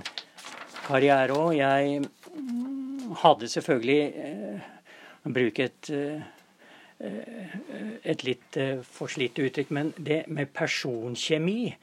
karriere 0.85 1.35
òg. 1.35 1.57
Jeg 1.59 2.07
hadde 3.25 3.51
selvfølgelig 3.51 3.99
bruke 5.33 5.65
et, 5.65 5.89
eh, 5.89 6.21
et 8.03 8.23
litt 8.27 8.57
eh, 8.57 8.81
forslitt 8.81 9.39
uttrykk, 9.41 9.71
men 9.75 9.93
det 9.97 10.25
med 10.27 10.53
personkjemi 10.53 11.73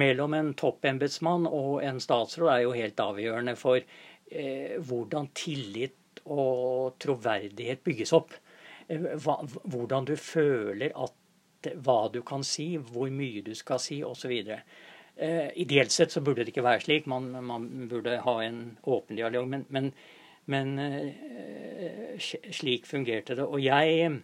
mellom 0.00 0.34
en 0.38 0.52
toppembetsmann 0.58 1.48
og 1.48 1.82
en 1.84 2.00
statsråd 2.00 2.52
er 2.54 2.62
jo 2.66 2.76
helt 2.76 3.02
avgjørende 3.02 3.56
for 3.58 3.80
eh, 3.80 4.78
hvordan 4.78 5.32
tillit 5.34 6.22
og 6.24 6.98
troverdighet 7.02 7.82
bygges 7.84 8.12
opp. 8.14 8.34
Hvordan 8.92 10.04
du 10.06 10.16
føler 10.20 10.92
at 10.94 11.70
hva 11.82 12.08
du 12.12 12.20
kan 12.26 12.42
si, 12.44 12.74
hvor 12.76 13.10
mye 13.10 13.42
du 13.46 13.54
skal 13.58 13.80
si 13.82 14.02
osv. 14.04 14.32
Eh, 15.16 15.48
ideelt 15.60 15.92
sett 15.92 16.12
så 16.12 16.22
burde 16.24 16.42
det 16.42 16.52
ikke 16.52 16.66
være 16.66 16.82
slik. 16.84 17.06
Man, 17.06 17.30
man 17.44 17.68
burde 17.88 18.18
ha 18.24 18.34
en 18.42 18.76
åpen 18.82 19.16
dialog. 19.16 19.48
Men, 19.48 19.66
men 19.68 19.92
men 20.50 20.78
eh, 20.78 22.18
slik 22.18 22.86
fungerte 22.88 23.36
det. 23.38 23.46
Og 23.46 23.62
jeg, 23.62 24.22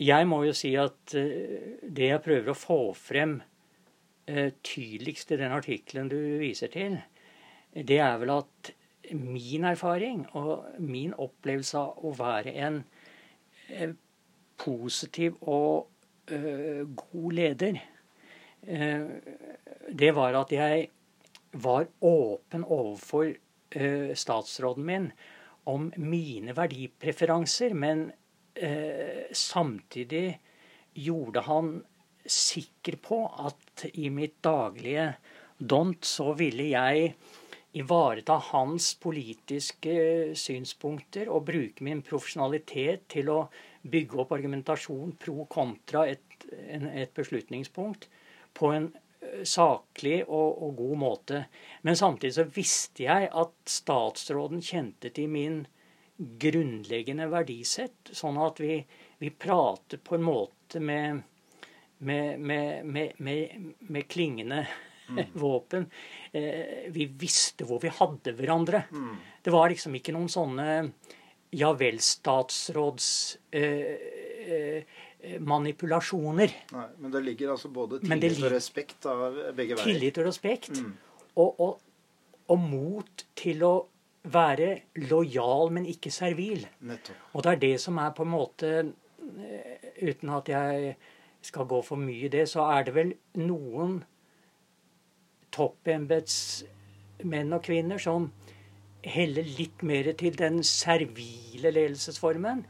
jeg 0.00 0.28
må 0.28 0.42
jo 0.46 0.54
si 0.56 0.74
at 0.80 1.16
eh, 1.18 1.80
det 1.82 2.12
jeg 2.12 2.24
prøver 2.24 2.52
å 2.52 2.58
få 2.58 2.78
frem 2.96 3.40
eh, 4.26 4.52
tydeligst 4.64 5.34
i 5.34 5.40
den 5.42 5.56
artikkelen 5.56 6.10
du 6.12 6.18
viser 6.42 6.72
til, 6.72 6.98
det 7.72 8.00
er 8.04 8.18
vel 8.20 8.34
at 8.38 8.72
min 9.12 9.64
erfaring 9.68 10.26
og 10.38 10.80
min 10.80 11.14
opplevelse 11.18 11.78
av 11.80 12.04
å 12.04 12.12
være 12.16 12.52
en 12.62 12.82
positiv 14.60 15.38
og 15.48 15.88
god 16.28 17.32
leder, 17.34 17.80
det 18.62 20.10
var 20.14 20.36
at 20.38 20.52
jeg 20.54 20.84
var 21.52 21.86
åpen 22.00 22.64
overfor 22.64 23.24
eh, 23.24 23.41
statsråden 24.18 24.84
min 24.86 25.06
om 25.70 25.92
mine 25.96 26.54
verdipreferanser, 26.56 27.74
men 27.74 28.08
eh, 28.54 29.28
samtidig 29.32 30.40
gjorde 30.92 31.44
han 31.46 31.76
sikker 32.26 32.98
på 33.02 33.22
at 33.46 33.86
i 33.94 34.10
mitt 34.10 34.40
daglige 34.42 35.12
dont 35.58 36.04
så 36.04 36.32
ville 36.38 36.68
jeg 36.72 37.14
ivareta 37.78 38.36
hans 38.50 38.92
politiske 39.00 39.94
synspunkter 40.36 41.30
og 41.32 41.46
bruke 41.48 41.84
min 41.86 42.02
profesjonalitet 42.04 43.06
til 43.14 43.30
å 43.32 43.38
bygge 43.82 44.18
opp 44.22 44.34
argumentasjon 44.36 45.14
pro 45.22 45.46
kontra 45.50 46.04
et, 46.10 46.44
et 46.52 47.14
beslutningspunkt 47.16 48.10
på 48.52 48.74
en 48.76 48.90
saklig 49.44 50.22
og, 50.26 50.62
og, 50.62 50.74
god 50.76 50.96
måte. 50.98 51.44
Men 51.82 51.98
samtidig 51.98 52.34
så 52.36 52.46
visste 52.54 53.06
jeg 53.06 53.28
at 53.28 53.54
statsråden 53.68 54.62
kjente 54.64 55.12
til 55.14 55.30
min 55.32 55.62
grunnleggende 56.16 57.26
verdisett, 57.32 58.12
sånn 58.14 58.38
at 58.42 58.60
vi, 58.62 58.76
vi 59.18 59.30
pratet 59.30 60.04
på 60.04 60.18
en 60.18 60.26
måte 60.26 60.82
med, 60.82 61.22
med, 61.98 62.42
med, 62.42 63.14
med 63.18 64.08
klingende 64.10 64.64
mm. 65.08 65.22
våpen. 65.44 65.88
Eh, 66.32 66.90
vi 66.94 67.08
visste 67.18 67.66
hvor 67.68 67.82
vi 67.82 67.92
hadde 67.92 68.36
hverandre. 68.38 68.84
Mm. 68.92 69.16
Det 69.42 69.54
var 69.54 69.72
liksom 69.72 69.98
ikke 69.98 70.14
noen 70.14 70.30
sånne 70.32 70.68
ja 71.52 71.68
vel, 71.76 71.98
statsråds 72.00 73.08
eh, 73.52 73.96
eh, 74.42 74.42
Eh, 74.42 74.82
manipulasjoner. 75.22 76.50
Nei, 76.72 76.86
Men 76.98 77.10
det 77.12 77.22
ligger 77.24 77.50
altså 77.54 77.68
både 77.68 78.00
tillit 78.02 78.42
og 78.42 78.50
respekt 78.52 79.06
av 79.06 79.18
begge 79.56 79.74
veier. 79.76 79.86
Tillit 79.86 80.18
og 80.18 80.26
respekt. 80.26 80.80
Mm. 80.80 80.92
Og, 81.36 81.60
og, 81.60 81.80
og, 82.48 82.58
mot 82.58 83.26
til 83.38 83.62
å 83.66 83.86
være 84.22 84.80
lojal, 85.10 85.70
men 85.74 85.86
ikke 85.90 86.10
servil. 86.14 86.66
Nettopp. 86.86 87.16
Og 87.32 87.42
det 87.44 87.50
er 87.52 87.60
det 87.62 87.80
som 87.82 87.98
er 88.02 88.10
på 88.16 88.22
en 88.26 88.34
måte 88.34 88.68
eh, 88.82 89.88
Uten 90.02 90.28
at 90.34 90.48
jeg 90.50 90.96
skal 91.46 91.66
gå 91.70 91.78
for 91.86 91.96
mye 92.00 92.26
i 92.26 92.30
det, 92.32 92.48
så 92.50 92.60
er 92.74 92.82
det 92.86 92.94
vel 92.96 93.12
noen 93.38 94.04
toppembetsmenn 95.54 97.52
og 97.52 97.62
-kvinner 97.62 97.98
som 98.02 98.32
heller 99.04 99.42
litt 99.58 99.82
mer 99.82 100.12
til 100.18 100.38
den 100.38 100.62
servile 100.62 101.70
ledelsesformen 101.70 102.66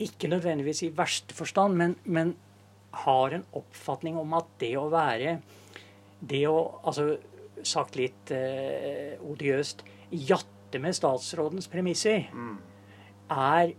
ikke 0.00 0.30
nødvendigvis 0.30 0.84
i 0.86 0.92
verste 0.96 1.34
forstand, 1.36 1.76
men, 1.76 1.96
men, 2.04 2.36
har 2.90 3.30
en 3.30 3.44
oppfatning 3.54 4.16
om 4.18 4.32
at 4.34 4.48
det 4.58 4.72
å 4.74 4.88
være 4.90 5.36
Det 6.20 6.40
å, 6.50 6.56
altså 6.82 7.04
sagt 7.62 7.94
litt 7.96 8.32
eh, 8.34 9.14
odiøst, 9.22 9.84
jatte 10.10 10.80
med 10.82 10.96
statsrådens 10.96 11.68
premisser, 11.70 12.26
mm. 12.32 12.56
er 13.30 13.70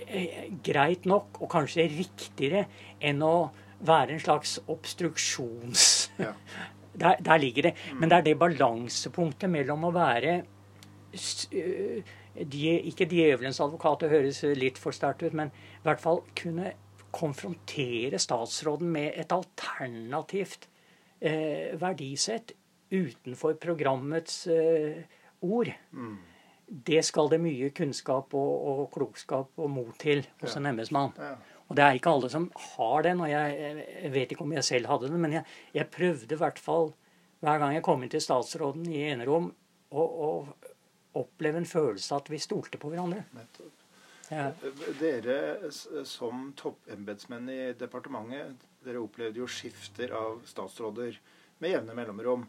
eh, 0.00 0.48
greit 0.64 1.06
nok, 1.06 1.38
og 1.42 1.50
kanskje 1.52 1.86
riktigere, 1.92 2.64
enn 2.98 3.22
å 3.22 3.50
være 3.86 4.16
en 4.16 4.24
slags 4.24 4.56
obstruksjons... 4.66 5.92
Ja. 6.22 6.32
Der, 6.96 7.18
der, 7.20 7.36
ligger 7.36 7.66
det. 7.66 7.70
Men 8.00 8.08
det 8.08 8.16
er 8.16 8.22
det 8.24 8.38
balansepunktet 8.40 9.50
mellom 9.52 9.82
å 9.84 9.90
være 9.92 10.30
de, 11.52 11.98
Ikke 12.36 13.08
djevelens 13.08 13.60
advokat, 13.64 14.02
det 14.04 14.12
høres 14.12 14.42
litt 14.58 14.80
for 14.80 14.96
sterkt 14.96 15.24
ut, 15.24 15.36
men 15.36 15.52
i 15.54 15.84
hvert 15.86 16.02
fall 16.02 16.22
kunne 16.38 16.74
konfrontere 17.16 18.18
statsråden 18.20 18.90
med 18.92 19.14
et 19.16 19.32
alternativt 19.32 20.68
eh, 21.20 21.72
verdisett 21.80 22.52
utenfor 22.92 23.56
programmets 23.62 24.46
eh, 24.52 25.04
ord. 25.40 25.70
Mm. 25.92 26.16
Det 26.66 27.02
skal 27.06 27.30
det 27.30 27.40
mye 27.40 27.70
kunnskap 27.74 28.34
og, 28.34 28.54
og 28.70 28.86
klokskap 28.94 29.62
og 29.62 29.70
mot 29.70 29.94
til 30.02 30.24
hos 30.42 30.56
en 30.58 30.68
embetsmann. 30.72 31.14
Ja. 31.16 31.34
Og 31.66 31.78
det 31.78 31.82
er 31.82 31.98
ikke 31.98 32.12
alle 32.14 32.30
som 32.30 32.46
har 32.76 33.02
den, 33.06 33.22
og 33.24 33.30
jeg, 33.30 33.74
jeg 34.02 34.12
vet 34.14 34.32
ikke 34.32 34.46
om 34.46 34.54
jeg 34.54 34.66
selv 34.66 34.90
hadde 34.90 35.10
den, 35.10 35.20
men 35.22 35.38
jeg, 35.38 35.56
jeg 35.74 35.90
prøvde 35.94 36.34
i 36.34 36.40
hvert 36.42 36.60
fall 36.62 36.92
hver 37.44 37.60
gang 37.62 37.74
jeg 37.76 37.84
kom 37.86 38.02
inn 38.02 38.10
til 38.12 38.22
statsråden 38.22 38.86
i 38.90 39.02
enerom, 39.10 39.50
å 39.94 40.04
oppleve 41.22 41.60
en 41.62 41.68
følelse 41.68 42.14
av 42.14 42.24
at 42.24 42.30
vi 42.32 42.40
stolte 42.42 42.80
på 42.80 42.90
hverandre. 42.92 43.24
Ja. 44.28 44.50
Dere 44.98 45.70
som 45.70 46.50
toppembetsmenn 46.58 47.48
i 47.52 47.60
departementet, 47.78 48.64
dere 48.86 49.02
opplevde 49.02 49.42
jo 49.42 49.48
skifter 49.50 50.14
av 50.16 50.40
statsråder 50.48 51.18
med 51.62 51.74
jevne 51.76 51.94
mellomrom. 51.96 52.46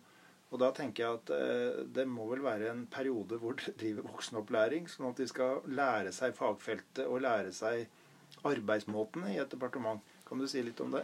Og 0.47 0.61
da 0.61 0.71
tenker 0.71 1.03
jeg 1.03 1.17
at 1.19 1.31
eh, 1.35 1.79
det 1.91 2.05
må 2.07 2.25
vel 2.29 2.41
være 2.45 2.71
en 2.71 2.85
periode 2.91 3.35
hvor 3.41 3.57
dere 3.59 3.75
driver 3.81 4.07
voksenopplæring, 4.13 4.87
sånn 4.87 5.09
at 5.09 5.19
de 5.19 5.27
skal 5.27 5.59
lære 5.67 6.13
seg 6.15 6.35
fagfeltet 6.37 7.03
og 7.03 7.23
lære 7.25 7.51
seg 7.55 7.87
arbeidsmåtene 8.47 9.33
i 9.35 9.41
et 9.43 9.51
departement. 9.51 9.99
Kan 10.27 10.39
du 10.39 10.47
si 10.47 10.63
litt 10.63 10.79
om 10.83 10.95
det? 10.95 11.03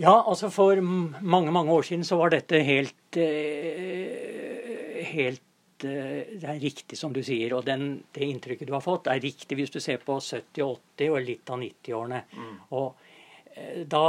Ja, 0.00 0.14
altså 0.20 0.48
for 0.52 0.80
mange, 0.80 1.52
mange 1.52 1.72
år 1.72 1.82
siden 1.88 2.04
så 2.08 2.16
var 2.20 2.32
dette 2.32 2.60
helt 2.64 3.16
eh, 3.20 5.00
helt 5.10 5.42
eh, 5.88 6.32
det 6.40 6.48
er 6.48 6.62
riktig 6.62 6.98
som 6.98 7.14
du 7.14 7.22
sier, 7.26 7.54
og 7.56 7.64
den, 7.68 8.02
det 8.14 8.26
inntrykket 8.26 8.70
du 8.70 8.74
har 8.76 8.84
fått, 8.84 9.10
er 9.10 9.22
riktig 9.22 9.58
hvis 9.58 9.74
du 9.74 9.80
ser 9.82 10.02
på 10.04 10.18
70-, 10.18 10.64
80- 11.00 11.14
og 11.14 11.26
litt 11.26 11.52
av 11.52 11.60
90-årene. 11.62 12.22
Mm. 12.36 12.56
Og 12.78 13.06
da 13.90 14.04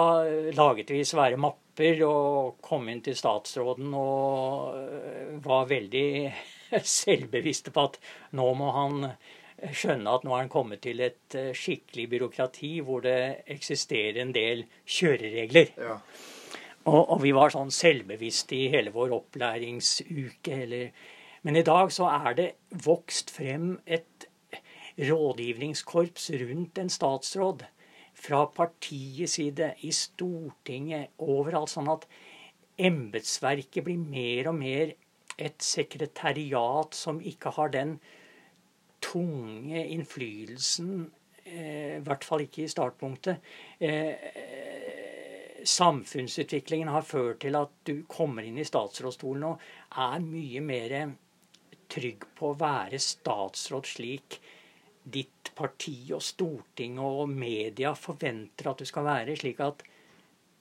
laget 0.53 0.91
vi 0.93 1.01
svære 1.03 1.39
mapper 1.41 2.03
og 2.05 2.59
kom 2.63 2.85
inn 2.91 3.01
til 3.03 3.15
statsråden 3.17 3.89
og 3.97 5.41
var 5.43 5.65
veldig 5.67 6.07
selvbevisste 7.01 7.73
på 7.73 7.87
at 7.89 7.97
nå 8.37 8.45
må 8.55 8.69
han 8.77 9.07
skjønne 9.69 10.15
at 10.15 10.25
nå 10.25 10.33
er 10.33 10.43
han 10.43 10.51
kommet 10.51 10.81
til 10.85 11.01
et 11.05 11.37
øh, 11.37 11.51
skikkelig 11.57 12.07
byråkrati 12.15 12.71
hvor 12.85 13.03
det 13.05 13.43
eksisterer 13.53 14.21
en 14.23 14.33
del 14.35 14.65
kjøreregler. 14.85 15.73
Ja. 15.77 15.97
Og, 16.89 17.01
og, 17.01 17.17
vi 17.21 17.33
var 17.35 17.53
sånn 17.53 17.69
selvbevisste 17.73 18.57
i 18.57 18.69
hele 18.73 18.93
vår 18.93 19.13
opplæringsuke. 19.19 20.55
Eller, 20.65 20.95
men 21.41 21.57
i 21.57 21.65
dag 21.65 21.91
så 21.93 22.07
er 22.11 22.35
det 22.37 22.49
vokst 22.85 23.31
frem 23.33 23.75
et 23.85 24.27
rådgivningskorps 25.01 26.29
rundt 26.41 26.77
en 26.77 26.91
statsråd 26.91 27.63
fra 28.21 28.45
partiets 28.53 29.39
side, 29.39 29.73
i 29.81 29.91
Stortinget, 29.95 31.15
overalt. 31.17 31.71
Sånn 31.71 31.89
at 31.89 32.05
embetsverket 32.81 33.85
blir 33.85 34.01
mer 34.01 34.51
og 34.51 34.59
mer 34.59 34.93
et 35.41 35.63
sekretariat 35.65 36.93
som 36.95 37.21
ikke 37.23 37.53
har 37.55 37.71
den 37.73 37.95
tunge 39.01 39.81
innflytelsen, 39.95 41.09
eh, 41.45 41.97
i 41.97 42.03
hvert 42.05 42.23
fall 42.27 42.45
ikke 42.45 42.65
i 42.65 42.69
startpunktet. 42.71 43.41
Eh, 43.79 44.13
samfunnsutviklingen 45.65 46.89
har 46.89 47.01
ført 47.05 47.41
til 47.41 47.55
at 47.57 47.73
du 47.85 48.03
kommer 48.09 48.45
inn 48.45 48.57
i 48.57 48.65
statsrådsstolen 48.65 49.43
og 49.49 49.59
er 49.97 50.23
mye 50.25 50.61
mer 50.65 50.95
trygg 51.91 52.25
på 52.37 52.51
å 52.51 52.57
være 52.59 52.99
statsråd 53.01 53.87
slik 53.89 54.39
ditt 55.03 55.51
parti 55.57 56.11
og 56.13 56.21
Stortinget 56.23 57.01
og 57.01 57.31
media 57.33 57.93
forventer 57.97 58.69
at 58.71 58.81
du 58.81 58.87
skal 58.87 59.07
være, 59.07 59.35
slik 59.39 59.61
at 59.65 59.81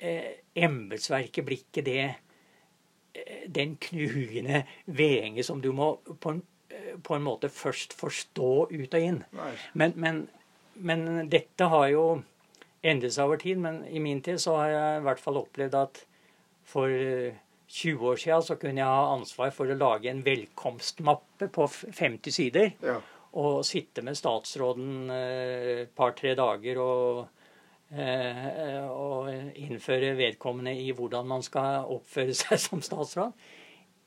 eh, 0.01 0.41
embetsverket 0.57 1.47
blir 1.47 1.61
ikke 1.61 1.85
det 1.87 2.07
eh, 2.09 3.45
den 3.47 3.77
knugende 3.83 4.65
vedhenge 4.87 5.45
som 5.47 5.61
du 5.61 5.71
må 5.77 5.93
på 6.09 6.35
en, 6.35 6.43
eh, 6.73 6.95
på 6.97 7.17
en, 7.17 7.27
måte 7.27 7.53
først 7.53 7.95
forstå 8.01 8.53
ut 8.73 8.97
og 8.97 9.01
inn. 9.01 9.23
Men, 9.75 9.95
men, 9.97 10.23
men, 10.75 11.07
dette 11.31 11.69
har 11.69 11.89
jo 11.93 12.07
endret 12.81 13.13
seg 13.13 13.29
over 13.29 13.41
tid. 13.43 13.61
Men 13.61 13.83
i 13.89 14.01
min 14.01 14.23
tid 14.25 14.41
så 14.41 14.57
har 14.63 14.73
jeg 14.73 15.01
i 15.01 15.07
hvert 15.09 15.21
fall 15.21 15.43
opplevd 15.43 15.79
at 15.83 16.05
for 16.71 16.89
20 17.71 17.95
eh, 17.95 18.05
år 18.11 18.21
siden 18.21 18.45
så 18.47 18.57
kunne 18.59 18.83
jeg 18.83 18.99
ha 18.99 19.15
ansvar 19.15 19.55
for 19.55 19.71
å 19.71 19.79
lage 19.79 20.11
en 20.11 20.25
velkomstmappe 20.27 21.49
på 21.55 21.67
50 21.71 22.35
sider. 22.35 22.73
Ja 22.85 22.99
Og 23.39 23.63
sitte 23.63 24.03
med 24.03 24.19
statsråden 24.19 25.11
et 25.15 25.85
eh, 25.85 25.91
par-tre 25.95 26.33
dager 26.35 26.81
og, 26.83 27.29
eh, 27.95 28.83
og, 28.91 29.31
innføre 29.55 30.17
vedkommende 30.19 30.75
i 30.75 30.91
hvordan 30.91 31.29
man 31.31 31.45
skal 31.47 31.87
oppføre 31.95 32.35
seg 32.43 32.59
som 32.59 32.83
statsråd. 32.83 33.31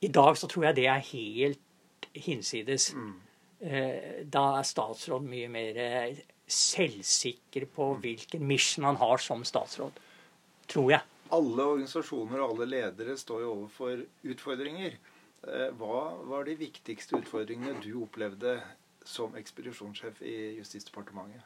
I 0.04 0.10
dag 0.12 0.36
så 0.38 0.50
tror 0.52 0.68
jeg 0.68 0.82
det 0.82 0.90
er 0.92 1.08
helt 1.14 2.10
hinsides. 2.20 2.92
Mm. 3.00 3.16
Eh, 3.64 4.28
da 4.28 4.58
er 4.58 4.68
statsråden 4.68 5.32
mye 5.32 5.48
mer 5.48 5.80
selvsikker 6.52 7.70
på 7.72 7.94
mm. 7.94 8.04
hvilken 8.04 8.44
mission 8.44 8.90
han 8.90 9.00
har 9.00 9.24
som 9.24 9.48
statsråd. 9.48 10.04
Tror 10.68 10.92
jeg. 10.98 11.13
Alle 11.34 11.66
organisasjoner 11.66 12.42
og 12.42 12.54
alle 12.54 12.70
ledere 12.70 13.18
står 13.18 13.42
jo 13.42 13.52
overfor 13.56 14.04
utfordringer. 14.30 15.00
Hva 15.80 16.02
var 16.30 16.46
de 16.48 16.54
viktigste 16.56 17.18
utfordringene 17.20 17.82
du 17.84 17.90
opplevde 18.04 18.60
som 19.04 19.34
ekspedisjonssjef 19.36 20.22
i 20.24 20.36
Justisdepartementet? 20.60 21.44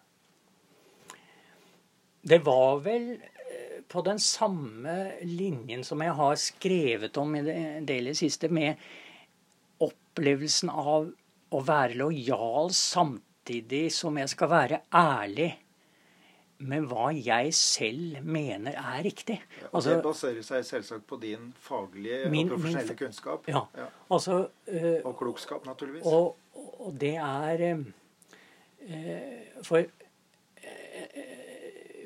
Det 2.28 2.39
var 2.43 2.82
vel 2.84 3.13
eh, 3.15 3.84
på 3.88 4.02
den 4.04 4.19
samme 4.19 4.95
linjen 5.23 5.84
som 5.88 6.02
jeg 6.04 6.15
har 6.17 6.39
skrevet 6.41 7.17
om 7.21 7.36
i 7.39 7.43
det, 7.45 7.60
del 7.88 8.12
siste, 8.17 8.50
med 8.52 8.76
opplevelsen 9.84 10.71
av 10.73 11.08
å 11.47 11.62
være 11.63 11.95
lojal 12.02 12.73
samtidig 12.76 13.88
som 13.95 14.17
jeg 14.19 14.34
skal 14.34 14.52
være 14.52 14.82
ærlig 14.91 15.54
med 16.57 16.87
hva 16.89 17.11
jeg 17.13 17.53
selv 17.53 18.17
mener 18.25 18.77
er 18.79 19.03
riktig. 19.05 19.37
Ja, 19.61 19.67
altså, 19.73 19.93
det 19.93 20.03
baserer 20.05 20.45
seg 20.45 20.65
selvsagt 20.65 21.05
på 21.09 21.19
din 21.21 21.51
faglige 21.61 22.29
min, 22.33 22.49
og 22.49 22.57
profesjonelle 22.57 22.95
min, 22.95 23.01
kunnskap. 23.03 23.47
Ja, 23.51 23.61
ja. 23.77 23.87
Altså, 24.09 24.39
uh, 24.73 24.87
og 25.03 25.17
klokskap, 25.19 25.65
naturligvis. 25.65 26.05
Og, 26.05 26.37
og 26.81 26.97
det 27.01 27.15
er 27.21 27.63
eh, 27.67 27.85
For 29.63 29.77
eh, 29.77 31.23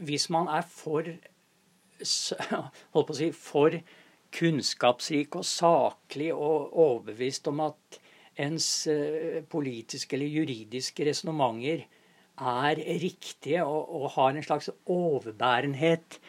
hvis 0.01 0.29
man 0.33 0.47
er 0.47 0.67
for 0.67 1.07
holdt 2.93 3.07
på 3.07 3.13
å 3.13 3.17
si, 3.17 3.31
for 3.35 3.77
kunnskapsrik 4.31 5.35
og 5.35 5.45
saklig 5.45 6.31
og 6.33 6.71
overbevist 6.77 7.47
om 7.51 7.59
at 7.67 7.99
ens 8.41 8.87
eh, 8.89 9.41
politiske 9.49 10.15
eller 10.15 10.31
juridiske 10.31 11.05
resonnementer 11.05 11.85
er 12.41 12.79
riktige 13.01 13.63
og, 13.65 13.89
og, 13.95 14.09
har 14.15 14.35
en 14.35 14.45
slags 14.45 14.69
overbærenhet 14.89 16.19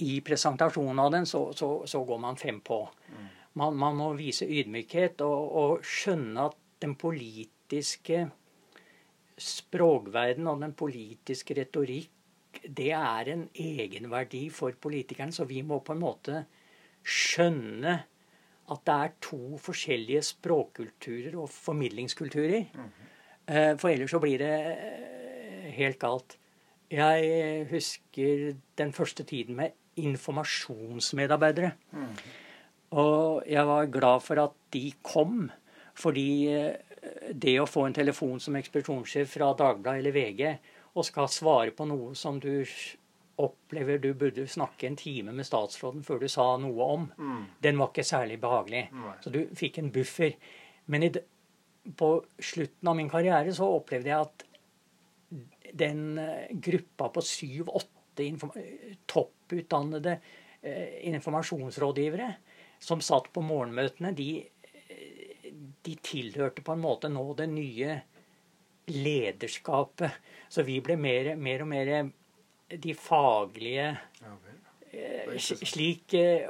i 0.00 0.20
presentasjonen 0.24 0.98
av 1.02 1.10
den, 1.14 1.26
så, 1.28 1.50
så, 1.56 1.70
så 1.86 2.02
går 2.04 2.20
man 2.22 2.38
fem 2.40 2.60
på. 2.64 2.82
Mm. 3.10 3.26
Man, 3.60 3.76
man, 3.76 3.98
må 3.98 4.12
vise 4.18 4.48
ydmykhet 4.48 5.20
og, 5.26 5.56
og 5.62 5.84
skjønne 5.86 6.48
at 6.48 6.56
den 6.80 6.94
politiske 6.98 8.24
språkverden 9.40 10.48
og 10.48 10.62
den 10.64 10.72
politiske 10.76 11.56
retorikk, 11.58 12.10
det 12.64 12.90
er 12.96 13.28
en 13.32 13.44
egenverdi 13.54 14.48
for 14.52 14.74
politikeren. 14.74 15.32
Så 15.32 15.46
vi 15.48 15.62
må 15.62 15.80
på 15.84 15.94
en 15.94 16.02
måte 16.02 16.44
skjønne 17.06 17.94
at 18.70 18.82
det 18.86 18.96
er 18.96 19.14
to 19.22 19.58
forskjellige 19.60 20.22
språkkulturer 20.30 21.36
og 21.40 21.50
formidlingskulturer. 21.50 22.68
Mm. 22.74 22.90
For 23.80 23.90
ellers 23.90 24.12
så 24.14 24.20
blir 24.22 24.38
det 24.38 24.56
eh, 24.70 25.29
helt 25.76 25.98
galt. 26.02 26.36
Jeg 26.90 27.66
husker 27.70 28.54
den 28.78 28.92
første 28.92 29.24
tiden 29.24 29.56
med 29.58 29.76
informasjonsmedarbeidere. 30.00 31.72
Mm. 31.92 32.14
Og 33.00 33.42
jeg 33.46 33.66
var 33.66 33.90
glad 33.94 34.24
for 34.26 34.42
at 34.42 34.56
de 34.74 34.88
kom, 35.06 35.50
fordi 35.94 36.30
eh, 36.50 36.72
det 37.32 37.58
å 37.60 37.68
få 37.68 37.86
en 37.86 37.94
telefon 37.94 38.40
som 38.42 38.56
ekspedisjonssjef 38.58 39.36
fra 39.36 39.52
Dagbladet 39.58 40.02
eller 40.02 40.16
VG 40.16 40.42
og 40.90 41.06
skal 41.06 41.30
svare 41.30 41.74
på 41.76 41.86
noe 41.86 42.16
som 42.18 42.40
du 42.42 42.64
opplever 43.40 44.00
du 44.02 44.10
burde 44.18 44.44
snakke 44.50 44.88
en 44.88 44.98
time 44.98 45.32
med 45.32 45.46
statsråden 45.48 46.02
før 46.04 46.20
du 46.20 46.28
sa 46.28 46.44
noe 46.60 46.88
om, 46.96 47.06
mm. 47.16 47.44
den 47.64 47.78
var 47.80 47.92
ikke 47.92 48.04
særlig 48.04 48.40
behagelig. 48.42 48.88
Nei. 48.92 49.14
Så 49.24 49.32
du 49.32 49.40
fikk 49.56 49.78
en 49.80 49.92
buffer. 49.94 50.34
Men 50.92 51.06
i, 51.06 51.10
på 51.96 52.10
slutten 52.36 52.90
av 52.90 52.98
min 52.98 53.08
karriere 53.12 53.54
så 53.56 53.70
opplevde 53.78 54.12
jeg 54.12 54.26
at 54.26 54.44
den 55.72 56.18
eh, 56.18 56.46
gruppa 56.50 57.08
på 57.14 57.22
syv-åtte 57.24 58.26
topputdannede 59.06 60.16
eh, 60.60 61.06
informasjonsrådgivere 61.08 62.32
som 62.80 63.00
satt 63.04 63.28
på 63.32 63.42
morgenmøtene, 63.44 64.12
de, 64.16 64.42
de 65.84 65.96
tilhørte 66.02 66.64
på 66.64 66.74
en 66.74 66.82
måte 66.82 67.10
nå 67.12 67.24
det 67.38 67.48
nye 67.52 67.98
lederskapet. 68.90 70.16
Så 70.48 70.64
vi 70.66 70.80
ble 70.84 70.96
mer, 70.98 71.34
mer 71.36 71.64
og 71.64 71.70
mer 71.70 71.92
de 72.70 72.94
faglige 72.94 73.88
eh, 74.90 75.36
slik 75.38 76.14
eh, 76.14 76.46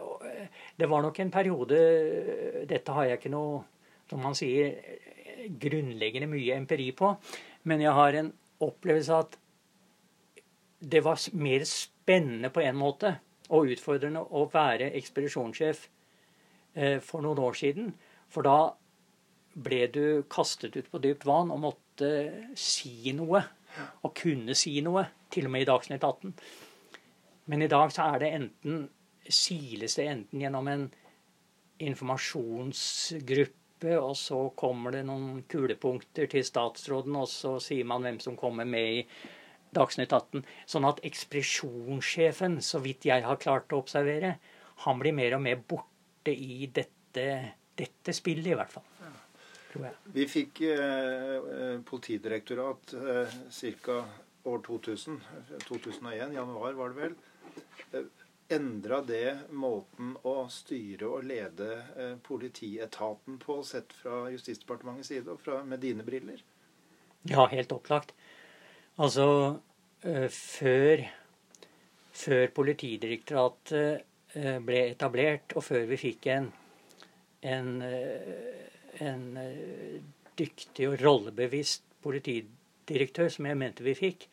Det 0.77 0.89
var 0.89 1.03
nok 1.03 1.19
en 1.21 1.31
periode 1.33 1.79
Dette 2.69 2.93
har 2.97 3.09
jeg 3.09 3.21
ikke 3.21 3.33
noe, 3.33 3.63
som 4.11 4.21
man 4.25 4.37
sier, 4.37 4.77
grunnleggende 5.61 6.29
mye 6.29 6.57
empiri 6.59 6.91
på. 6.97 7.15
Men 7.69 7.83
jeg 7.85 7.97
har 7.97 8.17
en 8.19 8.33
opplevelse 8.65 9.17
at 9.17 9.39
det 10.81 11.03
var 11.05 11.21
mer 11.37 11.65
spennende 11.69 12.51
på 12.53 12.63
en 12.65 12.79
måte 12.81 13.15
og 13.51 13.73
utfordrende 13.75 14.23
å 14.23 14.47
være 14.53 14.93
ekspedisjonssjef 14.97 15.83
eh, 16.75 16.99
for 17.05 17.25
noen 17.25 17.43
år 17.43 17.59
siden. 17.59 17.91
For 18.31 18.47
da 18.47 18.73
ble 19.61 19.81
du 19.93 20.05
kastet 20.31 20.77
ut 20.79 20.91
på 20.91 21.01
dypt 21.03 21.27
vann 21.29 21.51
og 21.53 21.65
måtte 21.67 22.11
si 22.59 23.13
noe. 23.17 23.43
Og 24.07 24.15
kunne 24.17 24.57
si 24.59 24.79
noe. 24.83 25.05
Til 25.31 25.47
og 25.47 25.55
med 25.55 25.63
i 25.63 25.69
Dagsnytt 25.69 26.03
18. 26.07 26.33
Men 27.51 27.63
i 27.63 27.71
dag 27.71 27.93
så 27.95 28.09
er 28.15 28.23
det 28.23 28.33
enten 28.39 28.89
siles 29.31 29.95
det 29.99 30.07
enten 30.11 30.43
gjennom 30.43 30.69
en 30.71 30.89
informasjonsgruppe, 31.81 33.60
og 33.97 34.17
så 34.19 34.41
kommer 34.59 34.93
det 34.95 35.05
noen 35.09 35.43
kulepunkter 35.49 36.29
til 36.31 36.45
statsråden, 36.45 37.17
og 37.17 37.29
så 37.31 37.57
sier 37.63 37.89
man 37.89 38.05
hvem 38.05 38.21
som 38.23 38.37
kommer 38.39 38.69
med 38.69 39.01
i 39.01 39.05
Dagsnytt 39.75 40.13
18. 40.13 40.43
Sånn 40.67 40.87
at 40.89 41.01
ekspresjonssjefen, 41.07 42.59
så 42.65 42.81
vidt 42.83 43.07
jeg 43.07 43.23
har 43.25 43.41
klart 43.41 43.73
å 43.73 43.81
observere, 43.85 44.35
han 44.85 45.01
blir 45.01 45.15
mer 45.15 45.37
og 45.37 45.45
mer 45.45 45.61
borte 45.61 46.33
i 46.35 46.67
dette, 46.75 47.27
dette 47.79 48.15
spillet, 48.17 48.53
i 48.53 48.59
hvert 48.59 48.75
fall. 48.75 48.87
Vi 50.11 50.27
fikk 50.27 50.65
eh, 50.67 51.37
eh 51.39 51.77
politidirektorat 51.87 52.95
eh, 52.99 53.37
ca. 53.85 54.01
år 54.51 54.63
2000. 54.67 55.21
2001, 55.69 56.35
januar 56.35 56.75
var 56.75 56.91
det 56.91 57.05
vel. 57.05 58.09
Eh, 58.51 58.57
Endra 58.57 59.01
det 59.07 59.39
måten 59.51 60.17
å 60.27 60.49
styre 60.51 61.07
og 61.07 61.25
lede 61.25 61.71
eh, 61.97 62.17
politietaten 62.23 63.39
på, 63.39 63.63
sett 63.63 63.93
fra 63.93 64.29
Justisdepartementets 64.31 65.09
side 65.09 65.31
og 65.31 65.41
fra, 65.41 65.63
med 65.65 65.81
dine 65.81 66.03
briller? 66.03 66.43
Ja, 67.23 67.47
helt 67.47 67.73
opplagt. 67.73 68.15
Altså, 69.01 69.61
uh, 70.05 70.29
før, 70.29 71.05
før 72.13 72.47
Politidirektoratet 72.57 74.03
uh, 74.35 74.59
ble 74.65 74.83
etablert, 74.91 75.55
og 75.55 75.65
før 75.65 75.87
vi 75.93 76.01
fikk 76.01 76.27
en, 76.33 76.49
en, 77.45 77.71
en 79.05 79.25
dyktig 80.41 80.89
og 80.89 80.99
rollebevisst 81.05 81.85
politidirektør, 82.05 83.29
som 83.33 83.49
jeg 83.49 83.61
mente 83.61 83.85
vi 83.85 83.95
fikk, 83.97 84.27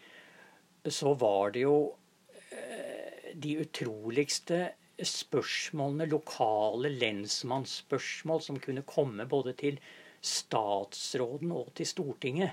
så 0.87 1.13
var 1.19 1.53
det 1.55 1.67
jo 1.67 1.77
de 3.37 3.57
utroligste 3.61 4.59
spørsmålene, 5.05 6.07
lokale 6.09 6.89
lensmannsspørsmål, 6.89 8.41
som 8.41 8.59
kunne 8.59 8.85
komme 8.87 9.27
både 9.29 9.53
til 9.59 9.77
statsråden 10.21 11.51
og 11.53 11.69
til 11.77 11.87
Stortinget. 11.87 12.51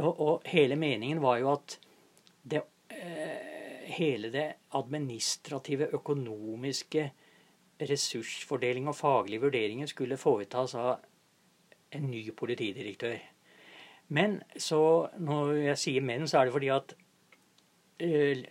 Og, 0.00 0.20
og 0.20 0.48
hele 0.50 0.76
meningen 0.76 1.20
var 1.22 1.38
jo 1.42 1.52
at 1.52 1.76
det, 2.42 2.62
eh, 2.90 3.84
hele 3.98 4.32
det 4.32 4.46
administrative, 4.74 5.92
økonomiske, 5.92 7.10
ressursfordeling 7.80 8.88
og 8.88 8.96
faglige 8.96 9.42
vurderinger 9.42 9.86
skulle 9.90 10.16
foretas 10.16 10.74
av 10.78 11.04
en 11.94 12.10
ny 12.10 12.30
politidirektør. 12.36 13.18
Men 14.08 14.42
så, 14.56 15.08
når 15.18 15.52
jeg 15.52 15.80
sier 15.80 16.04
men, 16.04 16.28
så 16.28 16.38
er 16.38 16.48
det 16.48 16.54
fordi 16.54 16.70
at 16.74 16.94
eh, 18.00 18.44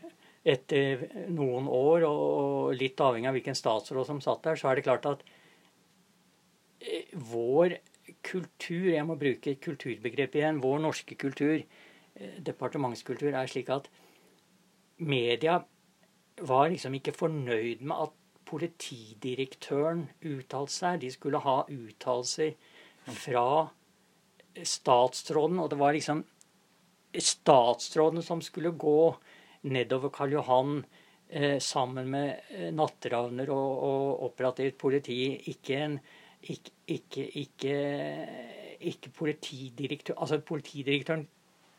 etter 0.44 1.08
noen 1.32 1.70
år, 1.72 2.04
og 2.08 2.76
litt 2.76 3.00
avhengig 3.00 3.30
av 3.30 3.38
hvilken 3.38 3.58
statsråd 3.58 4.10
som 4.10 4.22
satt 4.24 4.44
der, 4.44 4.60
så 4.60 4.70
er 4.70 4.80
det 4.80 4.86
klart 4.88 5.08
at 5.08 5.24
eh, 6.84 7.14
vår 7.32 7.78
kultur, 8.24 8.90
jeg 8.92 9.06
må 9.08 9.16
bruke 9.20 9.56
kulturbegrepet 9.64 10.42
igjen, 10.42 10.60
vår 10.64 10.82
norske 10.84 11.16
kultur, 11.20 11.62
eh, 11.62 12.36
departementskultur, 12.44 13.32
er 13.32 13.52
slik 13.52 13.72
at 13.72 13.88
media 15.00 15.62
var 16.44 16.70
liksom 16.74 16.98
ikke 16.98 17.16
fornøyd 17.16 17.84
med 17.86 18.08
at 18.08 18.20
politidirektøren 18.50 20.08
uttalte 20.28 20.74
seg. 20.74 21.00
De 21.02 21.12
skulle 21.14 21.42
ha 21.42 21.62
uttalelser 21.72 22.54
fra 23.08 23.48
statsråden, 24.64 25.62
og 25.62 25.72
det 25.72 25.80
var 25.80 25.96
liksom 25.96 26.24
statsråden 27.14 28.24
som 28.26 28.42
skulle 28.42 28.74
gå 28.78 29.14
nedover 29.70 30.12
Karl 30.14 30.36
Johan 30.36 30.82
eh, 31.30 31.60
sammen 31.60 32.10
med 32.12 32.50
eh, 32.50 32.72
natteravner 32.76 33.50
og, 33.54 33.84
og 33.88 34.26
operativt 34.30 34.78
politi. 34.80 35.20
Ikke 35.52 35.80
en 35.86 36.00
ikke, 36.44 36.72
ikke, 36.88 37.24
ikke, 37.40 37.76
ikke 38.80 39.12
politidirektør 39.16 40.18
Altså 40.18 40.42
politidirektøren 40.44 41.28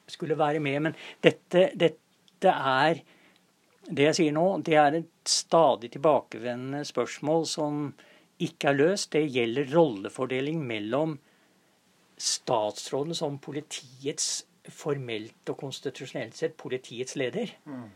skulle 0.08 0.38
være 0.38 0.60
med, 0.60 0.80
men 0.80 0.96
dette, 1.22 1.70
dette 1.76 2.48
er 2.48 3.02
Det 3.84 4.06
jeg 4.06 4.16
sier 4.16 4.32
nå, 4.32 4.46
det 4.64 4.76
er 4.80 4.94
et 4.96 5.28
stadig 5.28 5.90
tilbakevendende 5.92 6.86
spørsmål 6.88 7.42
som 7.44 7.82
ikke 8.40 8.70
er 8.70 8.78
løst. 8.78 9.10
Det 9.12 9.28
gjelder 9.28 9.68
rollefordeling 9.74 10.62
mellom 10.64 11.18
statsråden 12.16 13.12
som 13.14 13.36
politiets 13.38 14.46
formelt 14.72 15.50
og 15.52 15.58
konstitusjonelt 15.60 16.36
sett 16.38 16.56
politiets 16.60 17.16
leder. 17.20 17.52
Mm. 17.68 17.86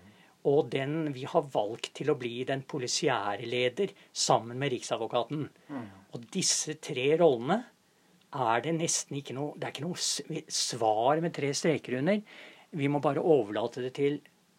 Og 0.49 0.69
den 0.73 1.13
vi 1.15 1.25
har 1.29 1.49
valgt 1.53 1.93
til 1.99 2.13
å 2.13 2.19
bli 2.19 2.45
den 2.49 2.63
polisiære 2.69 3.49
leder 3.49 3.93
sammen 4.13 4.59
med 4.61 4.73
Riksadvokaten. 4.75 5.49
Mm. 5.69 5.89
Og 6.15 6.29
disse 6.33 6.79
tre 6.83 7.11
rollene 7.21 7.63
er 8.39 8.65
det 8.65 8.75
nesten 8.77 9.17
ikke 9.17 9.35
noe 9.37 9.55
Det 9.57 9.65
er 9.65 9.73
ikke 9.73 9.87
noe 9.87 10.43
svar 10.53 11.21
med 11.25 11.33
tre 11.35 11.53
streker 11.57 11.99
under. 12.03 12.21
Vi 12.77 12.89
må 12.93 13.01
bare 13.01 13.25
overlate 13.25 13.83
det 13.87 13.95
til 13.97 14.19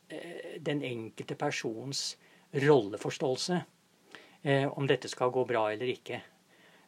eh, 0.10 0.58
den 0.66 0.82
enkelte 0.86 1.38
persons 1.38 2.18
rolleforståelse. 2.54 3.60
Eh, 4.42 4.66
om 4.66 4.88
dette 4.90 5.12
skal 5.12 5.32
gå 5.36 5.46
bra 5.46 5.68
eller 5.72 5.92
ikke. 5.94 6.22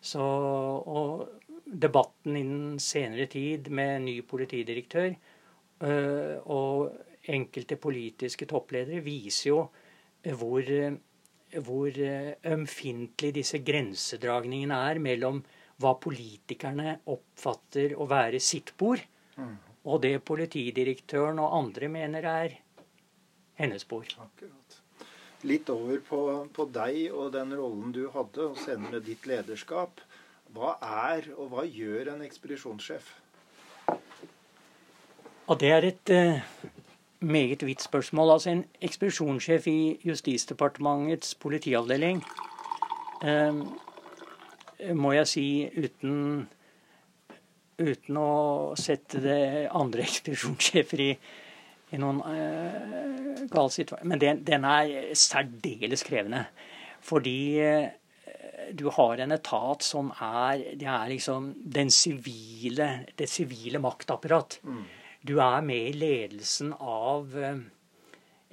Så, 0.01 0.21
og 0.21 1.27
debatten 1.71 2.35
innen 2.35 2.79
senere 2.83 3.29
tid 3.31 3.69
med 3.71 4.03
ny 4.07 4.17
politidirektør 4.27 5.11
eh, 5.11 6.35
og 6.51 7.31
enkelte 7.31 7.77
politiske 7.79 8.47
toppledere 8.49 9.03
viser 9.05 9.49
jo 9.51 9.61
hvor 10.37 10.67
hvor 11.59 11.97
eh, 11.99 12.33
ømfintlig 12.47 13.33
disse 13.35 13.59
grensedragningene 13.65 14.77
er 14.91 14.99
mellom 15.03 15.41
hva 15.81 15.95
politikerne 15.99 16.99
oppfatter 17.11 17.95
å 17.97 18.07
være 18.09 18.39
sitt 18.39 18.73
bord, 18.77 19.01
mm. 19.35 19.55
og 19.89 20.01
det 20.05 20.13
politidirektøren 20.25 21.41
og 21.41 21.57
andre 21.57 21.89
mener 21.89 22.27
er 22.29 22.55
hennes 23.57 23.87
bord. 23.87 24.13
Akkurat. 24.21 24.77
Litt 25.49 25.69
over 25.73 26.03
på, 26.05 26.21
på, 26.53 26.67
deg 26.69 27.09
og 27.09 27.31
den 27.33 27.55
rollen 27.57 27.93
du 27.95 28.03
hadde, 28.13 28.51
og 28.51 28.59
senere 28.61 29.01
ditt 29.01 29.25
lederskap. 29.25 30.03
Hva 30.51 30.75
er 30.83 31.31
og 31.37 31.51
hva 31.53 31.65
gjør 31.65 32.13
en 32.15 32.23
ekspedisjonssjef? 32.25 33.11
Og 35.47 35.59
det 35.59 35.71
er 35.71 35.87
et 35.87 36.09
eh, 36.11 36.41
meget 37.19 37.65
vidt 37.65 37.81
spørsmål. 37.81 38.31
Altså 38.31 38.49
En 38.49 38.65
ekspedisjonssjef 38.81 39.67
i 39.67 39.99
Justisdepartementets 40.03 41.35
politiavdeling 41.35 42.23
eh, 43.23 43.61
må 44.95 45.11
jeg 45.11 45.27
si 45.27 45.45
uten 45.77 46.49
uten 47.81 48.17
å 48.17 48.31
sette 48.79 49.21
det 49.23 49.69
andre 49.73 50.03
ekspedisjonssjefer 50.07 51.05
i, 51.05 51.09
i 51.91 52.01
noen 52.01 52.21
eh, 52.27 53.47
gal 53.51 53.71
situasjon. 53.73 54.07
Men 54.11 54.21
den, 54.21 54.43
den, 54.47 54.67
er 54.67 55.15
særdeles 55.17 56.05
krevende. 56.07 56.45
Fordi 57.01 57.39
eh, 57.63 57.89
du 58.73 58.87
har 58.89 59.17
en 59.17 59.31
etat 59.31 59.83
som 59.83 60.11
er 60.21 60.63
Det 60.79 60.87
er 60.87 61.09
liksom 61.11 61.51
den 61.77 61.91
sivile, 61.91 63.05
det 63.15 63.29
sivile 63.29 63.79
maktapparat. 63.79 64.59
Mm. 64.63 64.83
Du 65.21 65.37
er 65.39 65.61
med 65.61 65.89
i 65.89 65.93
ledelsen 65.93 66.73
av 66.73 67.37
eh, 67.37 67.57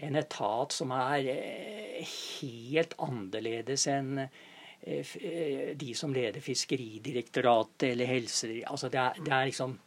en 0.08 0.16
etat 0.20 0.74
som 0.76 0.92
er 0.92 1.30
eh, 1.32 2.16
helt 2.40 2.94
annerledes 3.00 3.86
enn 3.88 4.18
eh, 4.20 5.72
de 5.74 5.94
som 5.96 6.12
leder 6.14 6.44
Fiskeridirektoratet 6.44 7.88
eller 7.92 8.12
helse... 8.12 8.52
Altså 8.66 8.92
det, 8.92 9.00
er, 9.00 9.22
det 9.24 9.32
er 9.32 9.48
liksom 9.52 9.78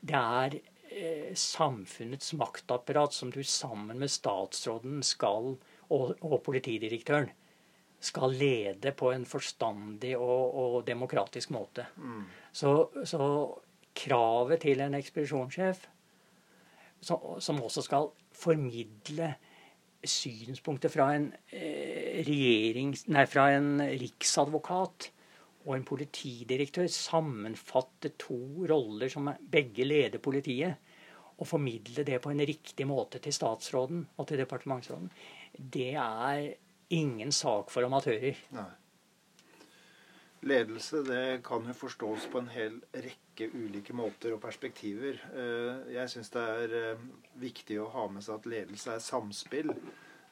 Det 0.00 0.14
er 0.14 0.60
samfunnets 1.36 2.32
maktapparat 2.38 3.12
som 3.12 3.30
du 3.30 3.42
sammen 3.44 3.98
med 3.98 4.10
statsråden 4.10 5.02
skal, 5.04 5.52
og, 5.90 6.14
og 6.24 6.40
politidirektøren 6.46 7.28
skal 8.00 8.34
lede 8.38 8.92
på 8.94 9.10
en 9.12 9.24
forstandig 9.26 10.14
og, 10.18 10.54
og 10.54 10.86
demokratisk 10.86 11.50
måte. 11.50 11.88
Mm. 11.96 12.24
Så, 12.52 12.74
så, 13.04 13.22
kravet 13.98 14.60
til 14.62 14.78
en 14.78 14.94
ekspedisjonssjef, 14.94 15.80
som, 17.02 17.38
som 17.42 17.56
også 17.66 17.82
skal 17.82 18.12
formidle 18.30 19.32
synspunkter 20.06 20.92
fra 20.92 21.08
en, 21.16 21.32
eh, 21.50 22.28
nei, 23.10 23.24
fra 23.26 23.48
en 23.56 23.80
riksadvokat 23.82 25.08
og 25.66 25.72
en 25.74 25.88
politidirektør, 25.88 26.86
sammenfatte 26.86 28.12
to 28.22 28.38
roller 28.70 29.10
som 29.10 29.32
begge 29.50 29.88
leder 29.88 30.22
politiet, 30.22 30.78
og 31.38 31.46
formidle 31.46 32.06
det 32.06 32.20
på 32.22 32.30
en 32.30 32.42
riktig 32.46 32.86
måte 32.86 33.20
til 33.22 33.34
statsråden 33.34 34.06
og 34.16 34.26
til 34.30 34.40
departementsråden, 34.40 35.10
det 35.58 35.92
er 35.94 36.48
ingen 36.94 37.32
sak 37.32 37.72
for 37.72 37.86
amatører. 37.86 38.38
Nei. 38.56 38.70
Ledelse 40.46 41.02
det 41.02 41.40
kan 41.46 41.66
jo 41.66 41.74
forstås 41.74 42.28
på 42.30 42.38
en 42.38 42.50
hel 42.52 42.76
rekke 42.94 43.48
ulike 43.58 43.94
måter 43.96 44.36
og 44.36 44.42
perspektiver. 44.42 45.18
Eh, 45.34 45.88
jeg 45.96 46.12
syns 46.12 46.30
det 46.34 46.44
er 46.62 46.74
eh, 46.78 47.06
viktig 47.42 47.80
å 47.82 47.88
ha 47.90 48.04
med 48.12 48.22
seg 48.22 48.38
at 48.38 48.46
ledelse 48.52 48.92
er 48.94 49.02
samspill. 49.02 49.72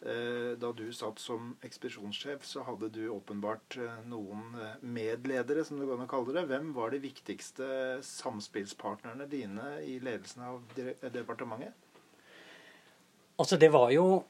Eh, 0.06 0.52
da 0.62 0.70
du 0.78 0.84
satt 0.94 1.18
som 1.18 1.56
ekspedisjonssjef, 1.66 2.46
så 2.46 2.62
hadde 2.68 2.92
du 2.94 3.02
åpenbart 3.10 3.80
noen 4.06 4.54
medledere, 4.80 5.66
som 5.66 5.80
du 5.80 5.88
kan 5.90 6.06
kalle 6.10 6.36
det. 6.38 6.46
Hvem 6.52 6.70
var 6.76 6.94
de 6.94 7.02
viktigste 7.02 7.98
samspillspartnerne 8.06 9.26
dine 9.30 9.72
i 9.82 9.98
ledelsen 9.98 10.46
av 10.46 10.62
departementet? 11.10 11.74
Altså, 13.36 13.58
det 13.58 13.72
var 13.74 13.90
jo 13.92 14.22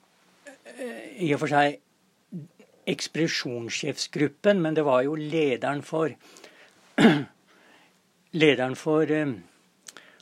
i 1.20 1.28
og 1.34 1.42
for 1.44 1.52
seg 1.52 1.82
ekspedisjonssjefsgruppen, 2.86 4.62
men 4.62 4.76
det 4.76 4.84
var 4.86 5.02
jo 5.06 5.16
lederen 5.18 5.82
for 5.86 6.14
Lederen 8.36 8.76
for 8.76 9.10
eh, 9.12 9.34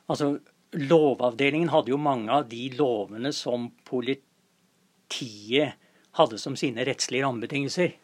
Altså, 0.05 0.39
Lovavdelingen 0.75 1.71
hadde 1.71 1.93
jo 1.93 1.99
mange 2.03 2.33
av 2.35 2.49
de 2.51 2.67
lovene 2.75 3.31
som 3.33 3.69
politiet 3.87 5.79
hadde 6.19 6.39
som 6.39 6.57
sine 6.59 6.85
rettslige 6.87 7.23
rammebetingelser. 7.25 7.95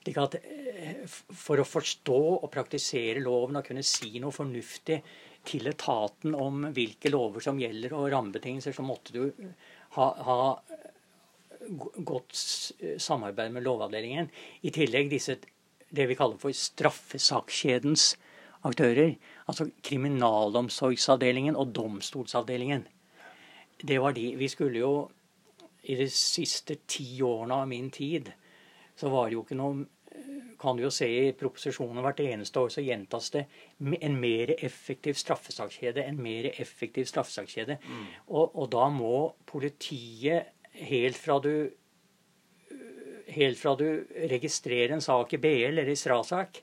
Slik 0.00 0.18
at 0.22 0.38
eh, 0.40 1.04
For 1.06 1.60
å 1.60 1.68
forstå 1.68 2.18
og 2.38 2.50
praktisere 2.52 3.22
loven 3.24 3.60
og 3.60 3.68
kunne 3.68 3.84
si 3.86 4.16
noe 4.22 4.34
fornuftig 4.34 5.00
til 5.46 5.68
etaten 5.70 6.34
om 6.34 6.68
hvilke 6.74 7.12
lover 7.12 7.44
som 7.44 7.60
gjelder 7.60 7.94
og 7.94 8.10
rammebetingelser, 8.14 8.74
så 8.74 8.82
måtte 8.86 9.14
du 9.14 9.22
ha, 9.96 10.06
ha 10.26 10.38
godt 12.04 12.36
samarbeid 13.02 13.52
med 13.52 13.66
Lovavdelingen. 13.66 14.30
I 14.62 14.72
tillegg 14.74 15.10
disse 15.10 15.38
det 15.96 16.08
vi 16.08 16.16
kaller 16.18 16.38
for 16.40 16.54
straffesakskjedens 16.54 18.14
aktører. 18.66 19.16
Altså 19.46 19.68
kriminalomsorgsavdelingen 19.86 21.56
og 21.56 21.74
domstolsavdelingen. 21.74 22.86
Det 23.82 24.00
var 24.00 24.16
de. 24.16 24.32
Vi 24.36 24.48
skulle 24.48 24.78
jo 24.78 24.94
i 25.86 25.94
de 25.94 26.08
siste 26.10 26.80
ti 26.88 27.20
årene 27.22 27.60
av 27.62 27.68
min 27.70 27.90
tid 27.94 28.32
så 28.96 29.10
var 29.12 29.28
det 29.28 29.36
jo 29.36 29.44
ikke 29.44 29.58
noe 29.58 29.84
kan 30.58 30.76
du 30.76 30.86
jo 30.86 30.90
se 30.94 31.06
i 31.06 31.32
proposisjonen 31.36 32.00
hvert 32.04 32.20
eneste 32.24 32.60
år 32.60 32.70
så 32.72 32.84
gjentas 32.84 33.28
det 33.34 33.42
en 34.00 34.14
mer 34.20 34.54
effektiv 34.56 35.18
straffesakskjede. 35.20 36.04
En 36.08 36.20
mer 36.22 36.48
effektiv 36.54 37.04
straffesakskjede. 37.10 37.76
Mm. 37.84 38.06
Og, 38.26 38.56
og, 38.56 38.70
da 38.72 38.86
må 38.92 39.12
politiet 39.48 40.55
helt 40.76 41.16
fra 41.16 41.40
du 41.40 41.70
helt 43.36 43.58
fra 43.58 43.74
du 43.76 44.06
registrerer 44.30 44.94
en 44.94 45.02
sak 45.02 45.34
i 45.34 45.38
BL 45.38 45.64
eller 45.68 45.88
i 45.88 45.96
Strasak, 45.98 46.62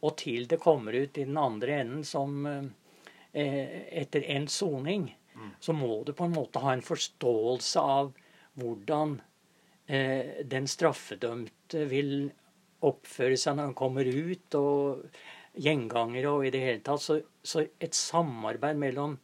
og 0.00 0.16
til 0.20 0.46
det 0.48 0.60
kommer 0.60 0.96
ut 0.96 1.18
i 1.18 1.24
den 1.24 1.38
andre 1.40 1.80
enden 1.82 2.04
som 2.04 2.44
eh, 2.46 3.78
etter 4.02 4.26
endt 4.34 4.52
soning, 4.52 5.06
mm. 5.34 5.50
så 5.60 5.76
må 5.76 6.02
du 6.04 6.12
på 6.16 6.26
en 6.26 6.36
måte 6.36 6.62
ha 6.64 6.74
en 6.74 6.84
forståelse 6.84 7.84
av 7.96 8.12
hvordan 8.60 9.18
eh, 9.86 10.42
den 10.44 10.68
straffedømte 10.68 11.86
vil 11.90 12.14
oppføre 12.84 13.36
seg 13.40 13.56
når 13.56 13.70
han 13.70 13.78
kommer 13.78 14.08
ut, 14.08 14.56
og 14.56 15.06
gjengangere 15.60 16.32
og 16.32 16.46
i 16.46 16.52
det 16.54 16.62
hele 16.64 16.84
tatt. 16.84 17.04
Så, 17.04 17.20
så 17.42 17.66
et 17.80 17.96
samarbeid 17.96 18.80
mellom 18.80 19.18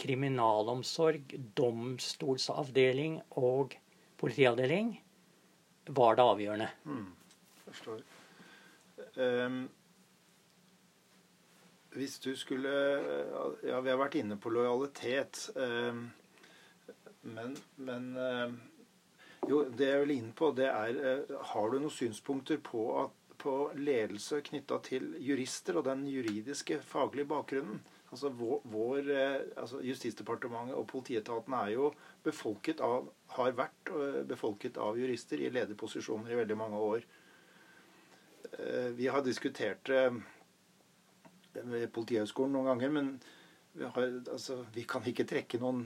kriminalomsorg, 0.00 1.34
domstolsavdeling 1.56 3.20
og 3.40 3.76
politiavdeling 4.20 4.92
var 5.86 6.16
det 6.16 6.24
avgjørende. 6.24 6.68
Mm, 6.84 7.08
forstår. 7.68 8.02
Um, 9.16 9.64
hvis 11.94 12.18
du 12.18 12.36
skulle 12.36 12.70
Ja, 13.62 13.80
vi 13.80 13.90
har 13.90 13.98
vært 13.98 14.16
inne 14.18 14.38
på 14.40 14.50
lojalitet. 14.50 15.50
Um, 15.54 16.08
men, 17.22 17.56
men 17.76 18.08
um, 18.16 18.56
jo, 19.48 19.62
det 19.70 19.90
jeg 19.90 20.00
vil 20.02 20.14
inn 20.16 20.32
på, 20.36 20.50
det 20.56 20.70
er 20.70 20.98
uh, 20.98 21.36
Har 21.52 21.70
du 21.70 21.78
noen 21.78 21.92
synspunkter 21.92 22.58
på, 22.64 22.86
at, 23.04 23.36
på 23.38 23.56
ledelse 23.76 24.40
knytta 24.48 24.80
til 24.84 25.14
jurister 25.22 25.78
og 25.78 25.86
den 25.88 26.06
juridiske 26.10 26.80
faglige 26.82 27.30
bakgrunnen? 27.30 27.82
Altså, 28.14 28.30
vår, 28.30 28.60
vår, 28.70 29.08
eh, 29.10 29.40
altså 29.58 29.80
Justisdepartementet 29.82 30.76
og 30.78 30.86
politietaten 30.86 31.54
er 31.58 31.72
jo 31.72 31.88
befolket 32.22 32.78
av, 32.86 33.08
har 33.34 33.56
vært 33.58 33.90
eh, 33.90 34.20
befolket 34.30 34.78
av 34.78 34.94
jurister 35.00 35.42
i 35.42 35.50
lederposisjoner 35.50 36.30
i 36.30 36.38
veldig 36.38 36.56
mange 36.60 36.82
år. 36.88 37.06
Eh, 38.52 38.92
vi 38.94 39.08
har 39.10 39.24
diskutert 39.26 39.90
det 39.90 41.64
ved 41.72 41.90
Politihøgskolen 41.94 42.54
noen 42.54 42.70
ganger, 42.70 42.94
men 42.94 43.10
vi, 43.74 43.82
har, 43.82 44.06
altså, 44.30 44.60
vi, 44.76 44.86
kan 44.86 45.02
ikke 45.10 45.26
trekke 45.26 45.58
noen 45.58 45.82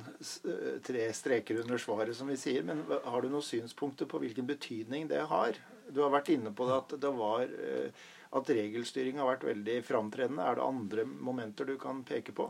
tre 0.84 1.08
streker 1.16 1.62
under 1.62 1.80
svaret, 1.80 2.12
som 2.16 2.28
vi 2.28 2.36
sier. 2.40 2.60
Men 2.68 2.84
har 2.92 3.24
du 3.24 3.32
noen 3.32 3.44
synspunkter 3.44 4.08
på 4.08 4.20
hvilken 4.20 4.48
betydning 4.48 5.08
det 5.08 5.24
har? 5.32 5.56
Du 5.88 6.04
har 6.04 6.12
vært 6.12 6.28
inne 6.36 6.52
på 6.52 6.68
det 6.68 6.76
at 6.76 6.96
det 7.00 7.16
var 7.16 7.48
at 8.36 8.50
regelstyring 8.52 9.20
har 9.20 9.30
vært 9.30 9.46
veldig 9.48 9.76
framtredende. 9.86 10.44
Er 10.44 10.58
det 10.58 10.66
andre 10.66 11.04
momenter 11.08 11.68
du 11.68 11.76
kan 11.80 12.02
peke 12.08 12.34
på? 12.36 12.48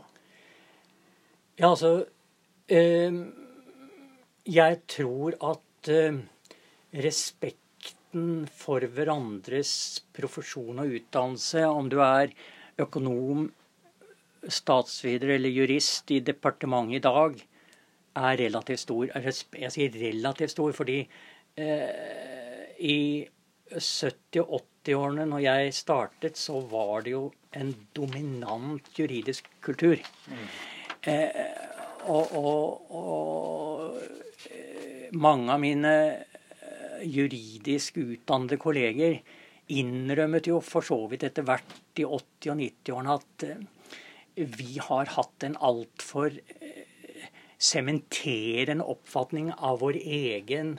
Ja, 1.59 1.71
altså 1.71 2.05
eh, 2.71 3.15
Jeg 4.47 4.81
tror 4.91 5.37
at 5.51 5.91
eh, 5.91 6.19
respekten 7.05 8.47
for 8.51 8.83
hverandres 8.83 9.71
profesjon 10.15 10.81
og 10.81 10.97
utdannelse, 10.99 11.65
om 11.67 11.91
du 11.91 11.99
er 12.03 12.33
økonom, 12.79 13.49
statsviter 14.47 15.35
eller 15.35 15.51
jurist 15.51 16.11
i 16.15 16.21
departementet 16.23 16.99
i 16.99 17.03
dag, 17.03 17.41
er 18.19 18.39
relativt 18.39 18.83
stor. 18.85 19.11
Jeg 19.15 19.73
sier 19.75 19.99
relativt 19.99 20.55
stor 20.55 20.73
fordi 20.75 21.01
eh, 21.59 22.63
i 22.79 22.99
70- 23.75 24.43
og 24.43 24.63
80-årene, 24.83 25.25
når 25.29 25.43
jeg 25.43 25.73
startet, 25.77 26.37
så 26.37 26.59
var 26.71 27.03
det 27.05 27.13
jo 27.13 27.23
en 27.57 27.73
dominant 27.95 28.89
juridisk 28.97 29.49
kultur. 29.61 29.99
Mm. 30.29 30.47
Eh, 31.09 31.41
og, 32.09 32.33
og, 32.37 32.91
og, 32.95 33.99
eh, 34.49 35.09
mange 35.13 35.53
av 35.53 35.61
mine 35.61 35.93
eh, 36.09 37.03
juridisk 37.05 37.99
utdannede 38.01 38.59
kolleger 38.61 39.19
innrømmet 39.69 40.49
jo 40.49 40.59
for 40.65 40.85
så 40.85 40.97
vidt 41.11 41.27
etter 41.27 41.45
hvert 41.45 42.01
i 42.01 42.07
80- 42.07 42.53
og 42.53 42.61
90-årene 42.63 43.17
at 43.19 43.47
eh, 43.49 43.65
vi 44.39 44.79
har 44.81 45.11
hatt 45.17 45.43
en 45.43 45.57
altfor 45.59 46.31
sementerende 47.59 48.85
oppfatning 48.87 49.51
av 49.57 49.81
vår 49.81 49.97
egen 49.99 50.77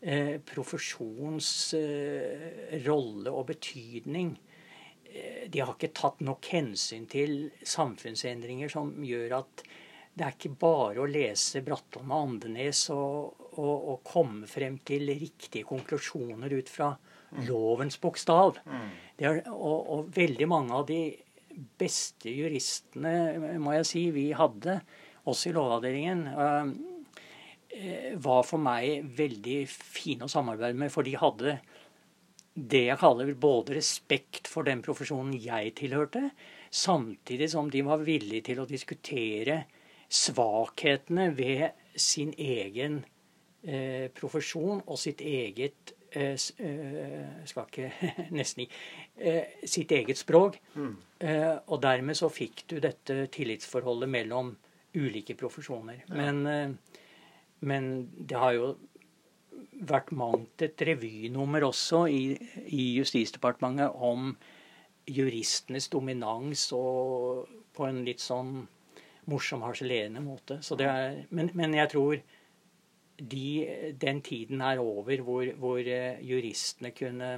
eh, 0.00 0.38
profesjons 0.44 1.50
eh, 1.78 2.78
rolle 2.86 3.32
og 3.32 3.48
betydning. 3.52 4.32
Eh, 5.04 5.46
de 5.50 5.62
har 5.62 5.74
ikke 5.74 5.92
tatt 5.96 6.22
nok 6.24 6.50
hensyn 6.52 7.06
til 7.10 7.50
samfunnsendringer 7.66 8.72
som 8.72 8.92
gjør 9.04 9.40
at 9.42 9.64
det 10.10 10.26
er 10.26 10.34
ikke 10.34 10.56
bare 10.60 11.00
å 11.00 11.08
lese 11.08 11.62
Bratholm 11.64 12.10
og 12.10 12.26
Andenes 12.26 12.82
og, 12.92 13.46
og, 13.54 13.76
og, 13.76 14.00
komme 14.04 14.48
frem 14.50 14.80
til 14.84 15.06
riktige 15.14 15.64
konklusjoner 15.68 16.50
ut 16.58 16.68
fra 16.68 16.90
mm. 16.96 17.44
lovens 17.46 17.96
bokstav. 18.02 18.58
Mm. 18.66 18.88
Er, 19.22 19.42
og, 19.54 19.78
og, 19.78 20.10
veldig 20.16 20.48
mange 20.50 20.76
av 20.76 20.88
de 20.90 21.02
beste 21.78 22.32
juristene, 22.32 23.56
må 23.62 23.78
jeg 23.78 23.88
si, 23.88 24.02
vi 24.14 24.30
hadde, 24.36 24.80
også 25.30 25.50
i 25.50 25.54
Lovavdelingen, 25.54 26.26
Eh, 26.30 26.89
var 28.20 28.42
for 28.44 28.58
meg 28.58 29.04
veldig 29.16 29.58
fine 29.70 30.26
å 30.26 30.32
samarbeide 30.32 30.78
med, 30.80 30.90
for 30.92 31.06
de 31.06 31.12
hadde 31.20 31.52
det 32.54 32.82
jeg 32.88 32.98
kaller 33.00 33.30
både 33.38 33.76
respekt 33.78 34.48
for 34.50 34.66
den 34.66 34.82
profesjonen 34.82 35.36
jeg 35.38 35.74
tilhørte, 35.78 36.30
samtidig 36.70 37.50
som 37.52 37.70
de 37.70 37.82
var 37.86 38.02
villige 38.04 38.50
til 38.50 38.62
å 38.62 38.68
diskutere 38.68 39.62
svakhetene 40.10 41.30
ved 41.36 41.70
sin 41.94 42.32
egen 42.38 43.00
eh, 43.62 44.10
profesjon 44.14 44.82
og 44.86 44.98
sitt 44.98 45.22
eget 45.22 45.94
eh, 46.10 46.34
eh, 46.34 47.44
skal 47.46 47.68
ikke 47.70 47.90
nesten 48.38 48.66
eh, 48.66 49.62
sitt 49.64 49.92
eget 49.94 50.18
språk. 50.18 50.58
Mm. 50.74 50.96
Eh, 51.22 51.54
og 51.70 51.82
dermed 51.82 52.18
så 52.18 52.30
fikk 52.32 52.66
du 52.70 52.80
dette 52.82 53.22
tillitsforholdet 53.30 54.10
mellom 54.10 54.56
ulike 54.98 55.36
profesjoner. 55.38 56.02
Ja. 56.08 56.16
Men, 56.18 56.42
eh, 56.46 56.98
men, 57.60 58.08
det 58.16 58.38
har 58.38 58.54
jo 58.56 58.70
vært 59.90 60.12
mangt 60.16 60.62
et 60.64 60.80
revynummer 60.84 61.64
også 61.66 62.04
i, 62.12 62.24
i 62.68 62.84
Justisdepartementet 62.98 63.96
om 63.96 64.34
juristenes 65.10 65.88
dominans 65.90 66.66
og 66.76 67.48
på 67.76 67.86
en 67.88 68.02
litt 68.06 68.22
sånn 68.22 68.66
morsom, 69.30 69.64
harselerende 69.64 70.22
måte. 70.24 70.58
Er, 70.80 71.22
men, 71.30 71.50
men, 71.56 71.76
jeg 71.76 71.92
tror 71.92 72.18
de, 73.20 73.46
den 74.00 74.20
tiden 74.26 74.62
er 74.64 74.82
over 74.82 75.22
hvor, 75.24 75.52
hvor 75.60 75.80
eh, 75.80 76.20
juristene 76.24 76.92
kunne 76.96 77.30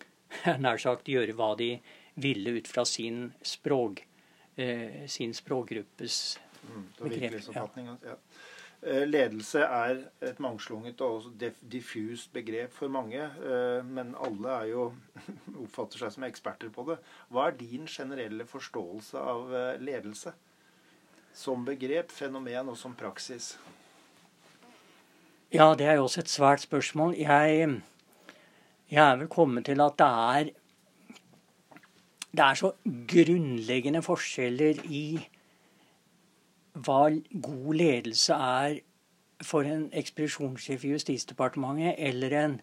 nær 0.64 0.80
sagt 0.82 1.10
gjøre 1.10 1.36
hva 1.38 1.54
de 1.58 1.74
ville 2.20 2.58
ut 2.58 2.68
fra 2.68 2.84
sin 2.88 3.28
språk, 3.46 4.02
eh, 4.60 5.06
sin 5.10 5.34
språkgruppes 5.36 6.20
mm, 6.62 6.86
begrep. 7.00 7.38
Ja. 7.54 7.66
Ja. 8.04 8.16
Eh, 8.80 9.04
ledelse 9.04 9.60
er 9.60 9.98
et 10.24 10.38
mangslunget 10.40 11.02
og 11.04 11.26
diffust 11.68 12.30
begrep 12.32 12.72
for 12.72 12.88
mange, 12.88 13.20
eh, 13.20 13.82
men 13.84 14.14
alle 14.16 14.54
jo, 14.70 14.86
oppfatter 15.66 16.00
seg 16.00 16.14
som 16.14 16.24
eksperter 16.24 16.70
på 16.72 16.86
det. 16.88 16.96
Hva 17.28 17.50
er 17.50 17.58
din 17.58 17.84
generelle 17.84 18.46
forståelse 18.48 19.20
av 19.20 19.52
eh, 19.52 19.82
ledelse? 19.84 20.32
Som 21.36 21.66
begrep, 21.68 22.08
fenomen 22.10 22.72
og 22.72 22.78
som 22.80 22.94
praksis? 22.96 23.58
Ja, 25.52 25.74
det 25.76 25.84
er 25.84 25.98
jo 25.98 26.06
også 26.06 26.22
et 26.24 26.32
svært 26.32 26.64
spørsmål. 26.64 27.18
Jeg, 27.20 27.68
jeg 28.88 29.04
er 29.04 29.20
vel 29.20 29.28
kommet 29.28 29.68
til 29.68 29.84
at 29.84 29.98
det 30.00 30.08
er 30.08 30.50
Det 32.30 32.44
er 32.46 32.54
så 32.54 32.72
grunnleggende 32.86 34.00
forskjeller 34.06 34.84
i 34.86 35.28
hva 36.84 37.10
god 37.42 37.74
ledelse 37.74 38.34
er 38.34 38.80
for 39.44 39.64
en 39.64 39.88
ekspedisjonssjef 39.96 40.84
i 40.84 40.92
Justisdepartementet 40.94 41.94
eller 41.98 42.36
en, 42.44 42.56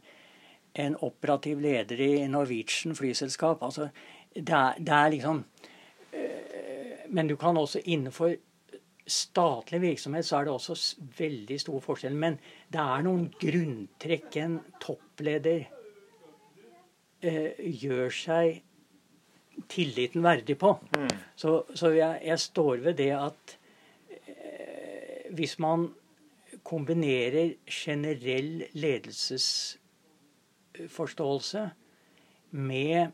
en, 0.76 0.98
operativ 1.02 1.62
leder 1.62 2.02
i 2.02 2.28
Norwegian 2.28 2.96
flyselskap. 2.96 3.64
Altså, 3.64 3.90
det, 4.36 4.50
er, 4.50 4.78
det 4.78 4.94
er 4.94 5.10
liksom 5.10 5.46
øh, 6.14 7.10
Men 7.10 7.28
du 7.28 7.36
kan 7.36 7.58
også 7.58 7.82
innenfor 7.86 8.36
statlig 9.08 9.82
virksomhet 9.82 10.26
så 10.26 10.38
er 10.38 10.44
det 10.44 10.54
også 10.54 10.96
veldig 11.18 11.60
stor 11.62 11.80
forskjell. 11.80 12.16
Men 12.16 12.40
det 12.74 12.82
er 12.84 13.04
noen 13.06 13.28
grunntrekk 13.40 14.38
en 14.44 14.60
toppleder 14.84 15.64
øh, 17.24 17.52
gjør 17.58 18.10
seg 18.14 18.62
tilliten 19.72 20.24
verdig 20.24 20.58
på. 20.60 20.76
Mm. 20.98 21.08
Så, 21.36 21.62
så 21.74 21.94
jeg, 21.96 22.20
jeg, 22.26 22.40
står 22.40 22.84
ved 22.84 23.00
det 23.00 23.12
at 23.16 23.58
hvis 25.36 25.60
man 25.60 25.90
kombinerer 26.64 27.54
generell 27.70 28.64
ledelsesforståelse 28.74 31.70
med 32.52 33.08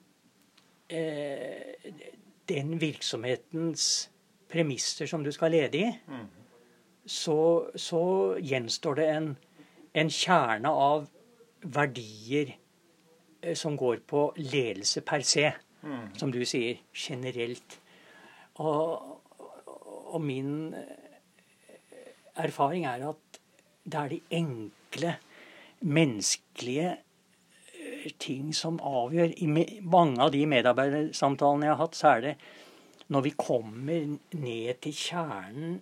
eh, 0.89 1.73
den 2.49 2.81
virksomhetens 2.81 4.11
premisser 4.49 5.05
som 5.05 5.23
du 5.23 5.31
skal 5.31 5.51
lede 5.51 5.77
i, 5.77 5.91
mm. 6.07 6.27
så, 7.05 7.69
så, 7.75 8.35
gjenstår 8.39 8.93
det 8.93 9.09
en, 9.09 9.37
en, 9.93 10.09
kjerne 10.09 10.69
av 10.69 11.07
verdier 11.63 12.57
eh, 13.41 13.55
som 13.55 13.77
går 13.77 13.97
på 14.07 14.33
ledelse 14.37 15.01
per 15.01 15.19
se, 15.25 15.51
mm. 15.81 16.15
som 16.17 16.31
du 16.31 16.45
sier, 16.45 16.77
generelt. 16.93 17.79
Og, 18.61 19.01
og 20.13 20.21
min 20.21 20.75
erfaring 22.39 22.85
er 22.89 23.05
at 23.11 23.39
det 23.83 23.99
er 23.99 24.11
de 24.13 24.19
enkle, 24.33 25.15
menneskelige 25.83 26.91
eh, 26.93 28.11
ting 28.19 28.53
som 28.55 28.79
avgjør. 28.79 29.33
I 29.43 29.81
mange 29.81 30.21
av 30.23 30.31
de 30.33 30.45
medarbeidersamtalene 30.47 31.67
jeg 31.67 31.73
har 31.73 31.81
hatt, 31.83 31.97
så 31.99 32.13
er 32.13 32.23
det 32.27 32.35
når 33.13 33.25
vi 33.25 33.33
kommer 33.37 34.05
ned 34.39 34.79
til 34.83 34.95
kjernen 34.95 35.81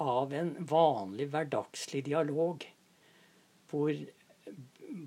av 0.00 0.32
en 0.36 0.52
vanlig 0.68 1.28
hverdagslig 1.32 2.04
dialog, 2.06 2.64
hvor 3.70 3.90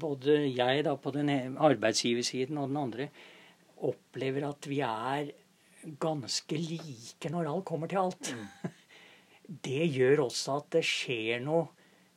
både 0.01 0.35
jeg 0.47 0.83
da 0.85 0.95
på 0.97 1.13
den 1.13 1.29
arbeidsgiversiden 1.57 2.59
og 2.61 2.69
den 2.71 2.81
andre 2.81 3.09
opplever 3.83 4.47
at 4.47 4.69
vi 4.69 4.79
er 4.85 5.33
ganske 5.99 6.57
like 6.57 7.29
når 7.33 7.49
alt 7.51 7.65
kommer 7.67 7.91
til 7.91 8.05
alt. 8.05 8.33
Mm 8.33 8.71
det 9.47 9.87
gjør 9.91 10.25
også 10.27 10.59
at 10.61 10.69
det 10.77 10.83
skjer 10.87 11.43
noe 11.43 11.67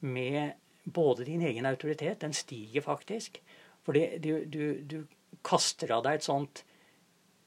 med 0.07 0.55
både 0.85 1.27
din 1.27 1.43
egen 1.43 1.67
autoritet. 1.67 2.21
Den 2.23 2.35
stiger 2.37 2.85
faktisk. 2.85 3.41
For 3.87 3.97
du, 3.97 4.45
du, 4.47 4.62
du, 4.83 4.99
kaster 5.47 5.93
av 5.95 6.03
deg 6.07 6.19
et 6.19 6.27
sånt 6.27 6.62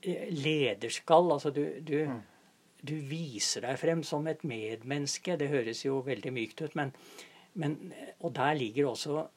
eh, 0.03 0.29
lederskall. 0.31 1.33
Altså 1.35 1.51
du, 1.55 1.63
du, 1.83 1.97
mm. 2.07 2.19
du, 2.87 2.95
viser 3.09 3.65
deg 3.67 3.79
frem 3.81 4.03
som 4.07 4.27
et 4.27 4.43
medmenneske. 4.47 5.37
Det 5.39 5.51
høres 5.51 5.83
jo 5.85 5.99
veldig 6.05 6.33
mykt 6.35 6.63
ut, 6.63 6.77
men, 6.79 6.93
men 7.59 7.77
Og 8.19 8.33
der 8.35 8.55
ligger 8.59 8.91
også 8.91 9.27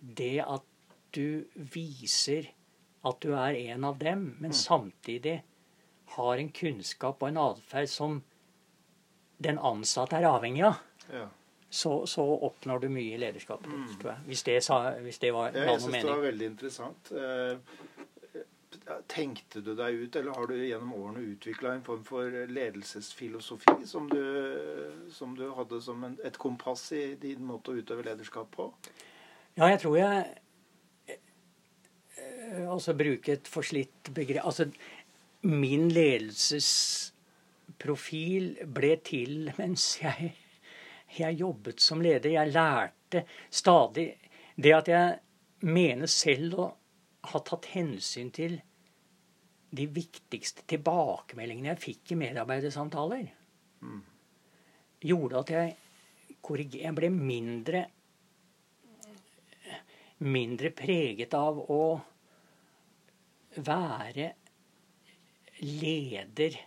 det 0.00 0.38
at 0.44 0.68
du 1.12 1.44
viser 1.54 2.48
at 3.04 3.18
du 3.20 3.32
er 3.34 3.58
en 3.58 3.84
av 3.84 3.98
dem, 3.98 4.36
men 4.38 4.52
mm. 4.54 4.56
samtidig 4.56 5.42
har 6.16 6.38
en 6.38 6.52
kunnskap 6.54 7.22
og 7.22 7.28
en 7.28 7.40
atferd 7.42 7.90
som 7.90 8.20
den 9.44 9.58
ansatte 9.58 10.18
er 10.18 10.28
avhengig 10.30 10.64
av, 10.68 10.80
ja. 11.12 11.26
så, 11.70 11.94
så, 12.06 12.24
oppnår 12.48 12.84
du 12.84 12.88
mye 12.92 13.18
lederskap. 13.20 13.66
Mm. 13.66 13.88
tror 14.00 14.12
jeg. 14.14 14.26
Hvis 14.30 14.44
det, 14.48 14.58
sa, 14.64 14.82
hvis 15.02 15.18
det 15.22 15.32
var 15.34 15.56
ja, 15.56 15.66
Jeg 15.72 15.84
syns 15.86 15.98
det 16.00 16.10
var 16.10 16.26
veldig 16.26 16.50
interessant. 16.52 17.12
Eh, 17.12 17.80
tenkte 19.10 19.60
du 19.60 19.74
deg 19.76 19.94
ut, 19.94 20.16
eller 20.16 20.36
har 20.36 20.46
du 20.48 20.56
gjennom 20.56 20.92
årene 20.96 21.24
utvikla 21.34 21.74
en 21.76 21.84
form 21.86 22.04
for 22.06 22.32
ledelsesfilosofi 22.48 23.86
som 23.86 24.08
du, 24.10 24.22
som 25.12 25.36
du 25.38 25.48
hadde 25.56 25.80
som 25.84 26.04
en, 26.04 26.16
et 26.24 26.38
kompass 26.40 26.90
i 26.96 27.04
din 27.20 27.44
måte 27.46 27.72
å 27.72 27.78
utøve 27.78 28.06
lederskap 28.06 28.50
på? 28.56 28.70
Ja, 29.58 29.68
jeg 29.68 29.82
tror 29.82 29.98
jeg 29.98 30.20
eh, 31.12 32.68
Altså 32.72 32.94
bruke 32.96 33.34
et 33.34 33.48
forslitt 33.52 34.08
begrep 34.16 34.46
Altså 34.48 34.70
min 35.42 35.90
ledelses 35.92 37.11
profil 37.82 38.54
ble 38.66 38.96
til 39.04 39.50
mens 39.58 39.86
jeg, 40.02 40.32
jeg 41.18 41.38
jobbet 41.40 41.82
som 41.82 42.02
leder. 42.04 42.30
Jeg 42.38 42.52
lærte 42.54 43.24
stadig 43.50 44.12
Det 44.56 44.72
at 44.76 44.88
jeg 44.88 45.18
mener 45.64 46.06
selv 46.06 46.58
å 46.60 46.66
ha 47.32 47.38
tatt 47.40 47.70
hensyn 47.72 48.30
til 48.34 48.58
de 49.72 49.86
viktigste 49.88 50.66
tilbakemeldingene 50.68 51.70
jeg 51.72 51.80
fikk 51.80 52.12
i 52.12 52.18
medarbeidersamtaler, 52.20 53.22
mm. 53.80 54.02
gjorde 55.08 55.40
at 55.40 55.52
jeg, 55.54 55.76
jeg 56.76 56.94
ble 56.98 57.08
mindre 57.14 57.86
mindre 60.22 60.70
preget 60.76 61.34
av 61.34 61.58
å 61.72 61.84
være 63.56 64.28
leder 65.62 66.58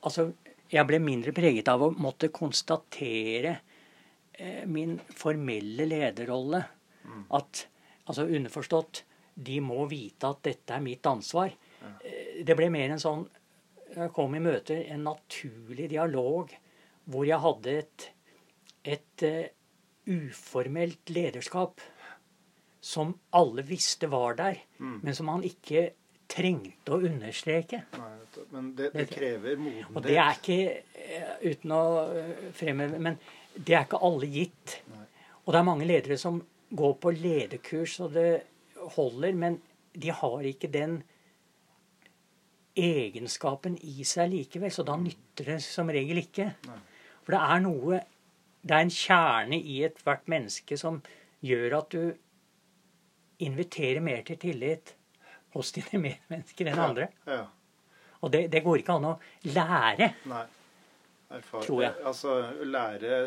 altså, 0.00 0.30
jeg 0.72 0.88
ble 0.88 1.00
mindre 1.02 1.34
preget 1.36 1.68
av 1.68 1.84
å 1.84 1.92
måtte 1.92 2.32
konstatere 2.34 3.56
eh, 4.32 4.64
min 4.66 4.96
formelle 5.16 5.86
lederrolle. 5.88 6.62
Mm. 7.02 7.24
At 7.36 7.66
altså 8.06 8.26
underforstått 8.28 9.04
de 9.34 9.60
må 9.64 9.86
vite 9.90 10.28
at 10.28 10.42
dette 10.44 10.76
er 10.76 10.84
mitt 10.84 11.06
ansvar. 11.08 11.52
Ja. 11.80 11.92
Eh, 12.08 12.42
det 12.46 12.56
ble 12.58 12.70
mer 12.72 12.94
en 12.94 13.02
sånn 13.02 13.28
Jeg 13.92 14.08
kom 14.16 14.32
i 14.32 14.40
møter 14.40 14.86
en 14.88 15.02
naturlig 15.04 15.90
dialog 15.92 16.52
hvor 17.12 17.26
jeg 17.28 17.44
hadde 17.44 17.72
et, 17.76 18.04
et 18.88 19.24
uh, 19.28 19.50
uformelt 20.08 21.12
lederskap 21.12 21.82
som 22.80 23.12
alle 23.36 23.60
visste 23.68 24.08
var 24.08 24.38
der, 24.38 24.62
mm. 24.78 24.94
men 25.02 25.18
som 25.18 25.28
man 25.28 25.44
ikke 25.44 25.90
trengte 26.32 26.94
å 26.94 27.00
understreke. 27.04 27.82
Nei, 27.98 28.12
men 28.54 28.72
det, 28.78 28.90
det 28.94 29.06
krever 29.10 29.58
modenhet. 29.60 29.90
Og 29.92 30.06
det 30.06 30.16
er 30.16 30.38
ikke 30.38 30.58
eh, 31.04 31.32
uten 31.52 31.74
å 31.76 31.82
eh, 32.08 32.44
fremheve 32.56 33.00
Men 33.02 33.18
det 33.54 33.76
er 33.76 33.86
ikke 33.86 34.00
alle 34.06 34.28
gitt. 34.32 34.78
Nei. 34.92 35.06
Og 35.42 35.52
det 35.52 35.60
er 35.60 35.68
mange 35.68 35.88
ledere 35.88 36.18
som 36.20 36.38
går 36.72 36.94
på 37.02 37.12
lederkurs, 37.18 37.98
og 38.00 38.14
det 38.16 38.30
holder, 38.96 39.34
men 39.36 39.58
de 39.92 40.12
har 40.14 40.46
ikke 40.48 40.70
den 40.72 41.02
egenskapen 42.78 43.76
i 43.84 44.06
seg 44.08 44.32
likevel. 44.32 44.72
Så 44.72 44.86
da 44.88 44.96
nytter 44.96 45.52
det 45.52 45.58
som 45.66 45.92
regel 45.92 46.22
ikke. 46.22 46.48
Nei. 46.68 46.80
For 47.22 47.36
det 47.36 47.44
er 47.44 47.62
noe 47.62 48.00
Det 48.62 48.76
er 48.76 48.84
en 48.84 48.92
kjerne 48.94 49.56
i 49.58 49.80
ethvert 49.82 50.28
menneske 50.30 50.76
som 50.78 51.00
gjør 51.42 51.72
at 51.80 51.94
du 51.96 52.12
inviterer 53.42 53.98
mer 53.98 54.20
til 54.22 54.38
tillit 54.38 54.92
hos 55.54 55.72
dine 55.76 56.00
medmennesker 56.00 56.72
enn 56.72 56.80
andre. 56.80 57.08
Ja. 57.26 57.44
Og 58.22 58.30
det, 58.32 58.46
det 58.52 58.62
går 58.64 58.82
ikke 58.82 58.96
an 58.98 59.08
å 59.12 59.14
lære. 59.50 60.12
Nei. 60.30 60.44
Erfar 61.32 61.62
Tror 61.64 61.82
jeg. 61.82 61.92
Altså 62.04 62.34
lære 62.68 63.18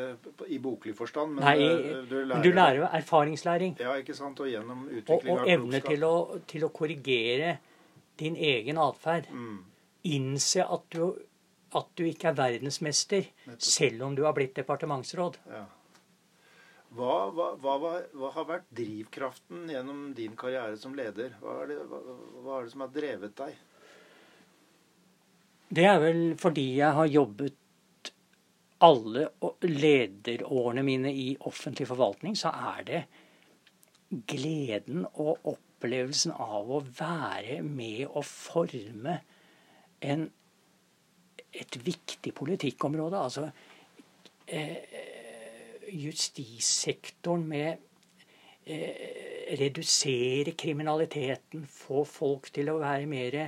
i 0.53 0.59
boklig 0.61 0.93
forstand, 0.97 1.35
men 1.35 1.45
Nei, 1.45 2.03
du 2.05 2.17
lærer, 2.21 2.43
du 2.43 2.51
lærer 2.53 2.97
erfaringslæring. 2.99 3.77
Ja, 3.81 3.95
ikke 3.97 4.13
sant? 4.13 4.39
Og 4.43 4.49
gjennom 4.51 4.83
utvikling 4.91 5.33
og 5.33 5.41
av 5.41 5.53
evne 5.55 5.81
til 5.85 6.05
å, 6.05 6.15
til 6.45 6.67
å 6.67 6.69
korrigere 6.75 7.55
din 8.21 8.37
egen 8.37 8.77
atferd. 8.81 9.31
Mm. 9.33 9.63
Innse 10.13 10.67
at 10.69 10.85
du, 10.93 11.15
at 11.75 11.89
du 11.97 12.05
ikke 12.05 12.29
er 12.29 12.37
verdensmester, 12.37 13.25
Nettopp. 13.47 13.65
selv 13.73 14.05
om 14.05 14.17
du 14.17 14.21
har 14.27 14.37
blitt 14.37 14.53
departementsråd. 14.61 15.41
Ja. 15.49 15.65
Hva, 16.95 17.15
hva, 17.35 17.49
hva, 17.59 17.93
hva 18.15 18.29
har 18.37 18.47
vært 18.47 18.67
drivkraften 18.77 19.67
gjennom 19.71 20.13
din 20.15 20.35
karriere 20.39 20.77
som 20.79 20.95
leder? 20.95 21.33
Hva 21.41 21.57
er 21.63 21.73
det, 21.73 21.79
hva 21.89 22.59
er 22.59 22.67
det 22.67 22.71
som 22.71 22.85
har 22.85 22.93
drevet 22.95 23.35
deg? 23.41 23.57
Det 25.75 25.85
er 25.89 25.99
vel 25.99 26.21
fordi 26.39 26.65
jeg 26.77 26.95
har 26.95 27.09
jobbet 27.11 27.61
alle 28.85 29.27
lederårene 29.65 30.83
mine 30.85 31.11
i 31.11 31.29
offentlig 31.47 31.87
forvaltning, 31.89 32.35
så 32.37 32.51
er 32.53 32.87
det 32.87 33.03
gleden 34.29 35.05
og 35.13 35.47
opplevelsen 35.55 36.35
av 36.35 36.69
å 36.71 36.81
være 36.85 37.61
med 37.65 38.05
å 38.07 38.23
forme 38.27 39.17
en, 40.05 40.27
et 41.51 41.79
viktig 41.87 42.35
politikkområde. 42.37 43.19
Altså 43.19 43.49
eh, 44.45 45.14
justissektoren 45.91 47.45
med 47.47 47.77
eh, 48.65 49.55
redusere 49.59 50.55
kriminaliteten, 50.57 51.65
få 51.69 52.03
folk 52.09 52.49
til 52.55 52.71
å 52.71 52.79
være 52.81 53.09
mer 53.09 53.39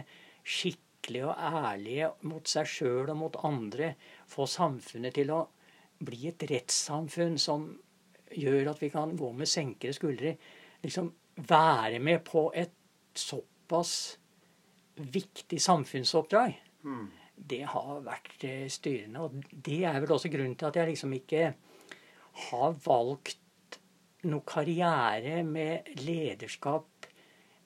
skikkelige 0.48 1.28
og 1.28 1.64
ærlige 1.64 2.12
mot 2.30 2.48
seg 2.50 2.70
sjøl 2.70 3.12
og 3.14 3.20
mot 3.20 3.40
andre. 3.48 3.94
Få 4.30 4.48
samfunnet 4.50 5.18
til 5.18 5.34
å 5.34 5.44
bli 5.98 6.28
et 6.30 6.46
rettssamfunn 6.52 7.38
som 7.42 7.68
gjør 8.38 8.74
at 8.74 8.82
vi 8.84 8.92
kan 8.94 9.16
gå 9.18 9.32
med 9.34 9.50
senkede 9.50 9.96
skuldre. 9.96 10.36
Liksom 10.84 11.12
være 11.48 12.00
med 12.04 12.24
på 12.26 12.50
et 12.56 12.74
såpass 13.18 14.18
viktig 14.98 15.62
samfunnsoppdrag. 15.62 16.54
Mm. 16.84 17.08
Det 17.38 17.62
har 17.70 18.02
vært 18.06 18.44
eh, 18.48 18.68
styrende. 18.72 19.26
Og 19.26 19.50
det 19.52 19.84
er 19.86 20.00
vel 20.02 20.14
også 20.16 20.32
grunnen 20.34 20.56
til 20.58 20.70
at 20.70 20.80
jeg 20.80 20.92
liksom 20.92 21.14
ikke 21.18 21.52
har 22.38 22.76
valgt 22.86 23.80
noe 24.28 24.44
karriere 24.48 25.44
med 25.46 25.88
lederskap, 26.04 27.08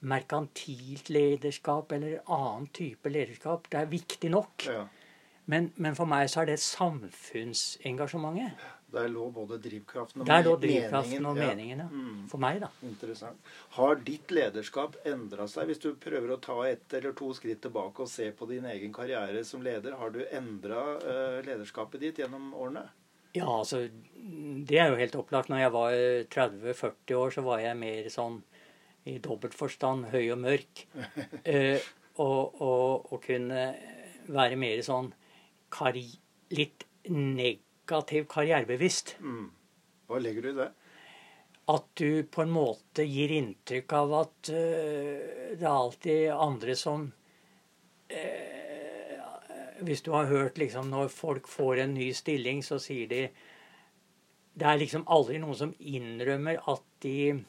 merkantilt 0.02 1.10
lederskap 1.14 1.92
eller 1.94 2.20
annen 2.26 2.68
type 2.74 3.10
lederskap. 3.12 3.68
Det 3.70 3.82
er 3.82 3.90
viktig 3.90 4.30
nok. 4.32 4.66
Ja. 4.66 4.86
Men, 5.50 5.72
men 5.74 5.96
for 5.98 6.10
meg 6.10 6.28
så 6.30 6.42
er 6.42 6.52
det 6.52 6.60
samfunnsengasjementet. 6.62 8.62
Der 8.92 9.08
lå 9.08 9.30
både 9.32 9.56
drivkraften 9.62 10.20
og 10.20 10.26
Der 10.28 10.42
lå 10.44 10.52
drivkraften 10.60 11.16
drivkraften 11.16 11.26
og 11.30 11.38
meningen. 11.38 11.78
Ja. 11.80 11.86
Mm. 11.88 12.26
For 12.28 12.42
meg, 12.42 12.60
da. 12.62 12.68
Interessant. 12.84 13.38
Har 13.78 13.94
ditt 14.04 14.30
lederskap 14.34 14.98
endra 15.08 15.46
seg? 15.48 15.70
Hvis 15.70 15.80
du 15.82 15.94
prøver 15.96 16.34
å 16.34 16.42
ta 16.44 16.58
ett 16.68 16.92
eller 16.98 17.12
to 17.16 17.30
skritt 17.36 17.62
tilbake 17.64 18.04
og 18.04 18.10
se 18.12 18.28
på 18.36 18.48
din 18.50 18.66
egen 18.68 18.92
karriere 18.94 19.44
som 19.48 19.64
leder, 19.64 19.96
har 19.98 20.12
du 20.12 20.20
endra 20.28 20.82
lederskapet 21.46 22.04
ditt 22.04 22.20
gjennom 22.22 22.52
årene? 22.52 22.84
Ja, 23.32 23.48
altså 23.48 23.86
Det 24.68 24.78
er 24.78 24.90
jo 24.92 25.00
helt 25.00 25.16
opplagt. 25.16 25.48
Når 25.48 25.62
jeg 25.62 25.72
var 25.72 25.94
30-40 26.34 27.14
år, 27.16 27.30
så 27.34 27.44
var 27.46 27.62
jeg 27.62 27.78
mer 27.80 28.08
sånn 28.12 28.42
i 29.08 29.16
dobbelt 29.18 29.54
forstand 29.56 30.10
høy 30.12 30.30
og 30.34 30.38
mørk. 30.44 30.86
Eh, 31.48 31.80
og, 32.20 32.60
og, 32.60 33.12
og 33.12 33.22
kunne 33.24 33.62
være 34.28 34.58
mer 34.60 34.82
sånn 34.84 35.08
karri, 35.72 36.04
litt 36.52 36.84
negativ 37.08 38.28
karrierebevisst. 38.30 39.16
Mm. 39.24 39.48
Hva 40.10 40.20
legger 40.20 40.44
du 40.44 40.50
i 40.52 40.58
det? 40.60 40.68
At 41.72 41.88
du 41.98 42.22
på 42.28 42.44
en 42.44 42.52
måte 42.52 43.06
gir 43.08 43.32
inntrykk 43.32 43.94
av 43.96 44.14
at 44.20 44.52
uh, 44.52 45.56
det 45.56 45.64
er 45.64 45.72
alltid 45.72 46.22
andre 46.34 46.76
som 46.76 47.06
eh, 48.12 48.51
Hvis 49.82 50.04
du 50.06 50.12
har 50.14 50.30
hørt 50.30 50.58
liksom 50.58 50.90
når 50.90 51.08
folk 51.12 51.48
får 51.50 51.84
en 51.84 51.94
ny 51.94 52.12
stilling, 52.14 52.62
så 52.62 52.78
sier 52.82 53.08
de 53.10 53.22
Det 54.54 54.66
er 54.68 54.78
liksom 54.78 55.06
aldri 55.08 55.38
noen 55.40 55.56
som 55.56 55.74
innrømmer 55.80 56.58
at 56.68 56.82
de 57.00 57.44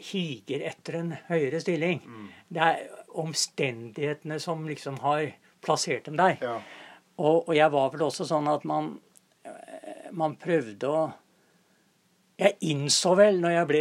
higer 0.00 0.62
etter 0.64 0.96
en 0.96 1.10
høyere 1.28 1.60
stilling. 1.60 2.00
Det 2.48 2.62
er 2.64 2.86
omstendighetene 3.20 4.38
som 4.40 4.64
liksom 4.68 4.98
har 5.04 5.26
plassert 5.60 6.06
dem 6.08 6.16
der. 6.16 6.38
Ja. 6.40 6.56
Og, 7.20 7.48
og 7.48 7.56
jeg 7.56 7.72
var 7.72 7.90
vel 7.92 8.06
også 8.06 8.24
sånn 8.28 8.48
at 8.48 8.64
man, 8.68 8.94
eh, 9.44 10.08
man 10.12 10.38
prøvde 10.40 10.88
å 10.88 11.10
Jeg 12.40 12.56
innså 12.72 13.10
vel 13.18 13.36
når 13.36 13.50
jeg 13.52 13.66
ble 13.68 13.80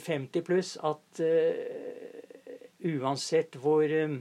50 0.00 0.44
pluss, 0.46 0.68
at 0.80 1.18
uh, 1.20 2.86
uansett 2.88 3.58
hvor 3.60 3.84
eh, 3.84 4.14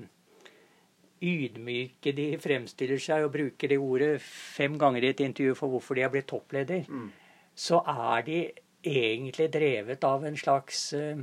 ydmyke 1.22 2.14
de 2.18 2.26
fremstiller 2.42 2.98
seg 3.02 3.24
og 3.28 3.32
bruker 3.36 3.70
det 3.70 3.78
ordet 3.80 4.16
fem 4.22 4.78
ganger 4.82 5.04
i 5.06 5.12
et 5.14 5.20
intervju 5.22 5.56
for 5.56 5.70
hvorfor 5.70 5.96
de 5.96 6.02
er 6.06 6.10
blitt 6.10 6.28
toppleder, 6.32 6.86
Mm. 6.90 7.12
så 7.56 7.82
er 7.86 8.22
de 8.26 8.52
egentlig 8.84 9.52
drevet 9.54 10.04
av 10.04 10.24
en 10.26 10.36
slags 10.38 10.94
eh, 10.94 11.18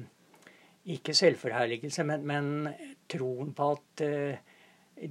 Ikke 0.89 1.13
selvforherligelse, 1.13 2.05
men, 2.07 2.23
men 2.25 2.75
troen 3.11 3.51
på 3.53 3.73
at 3.75 4.01
eh, 4.07 4.39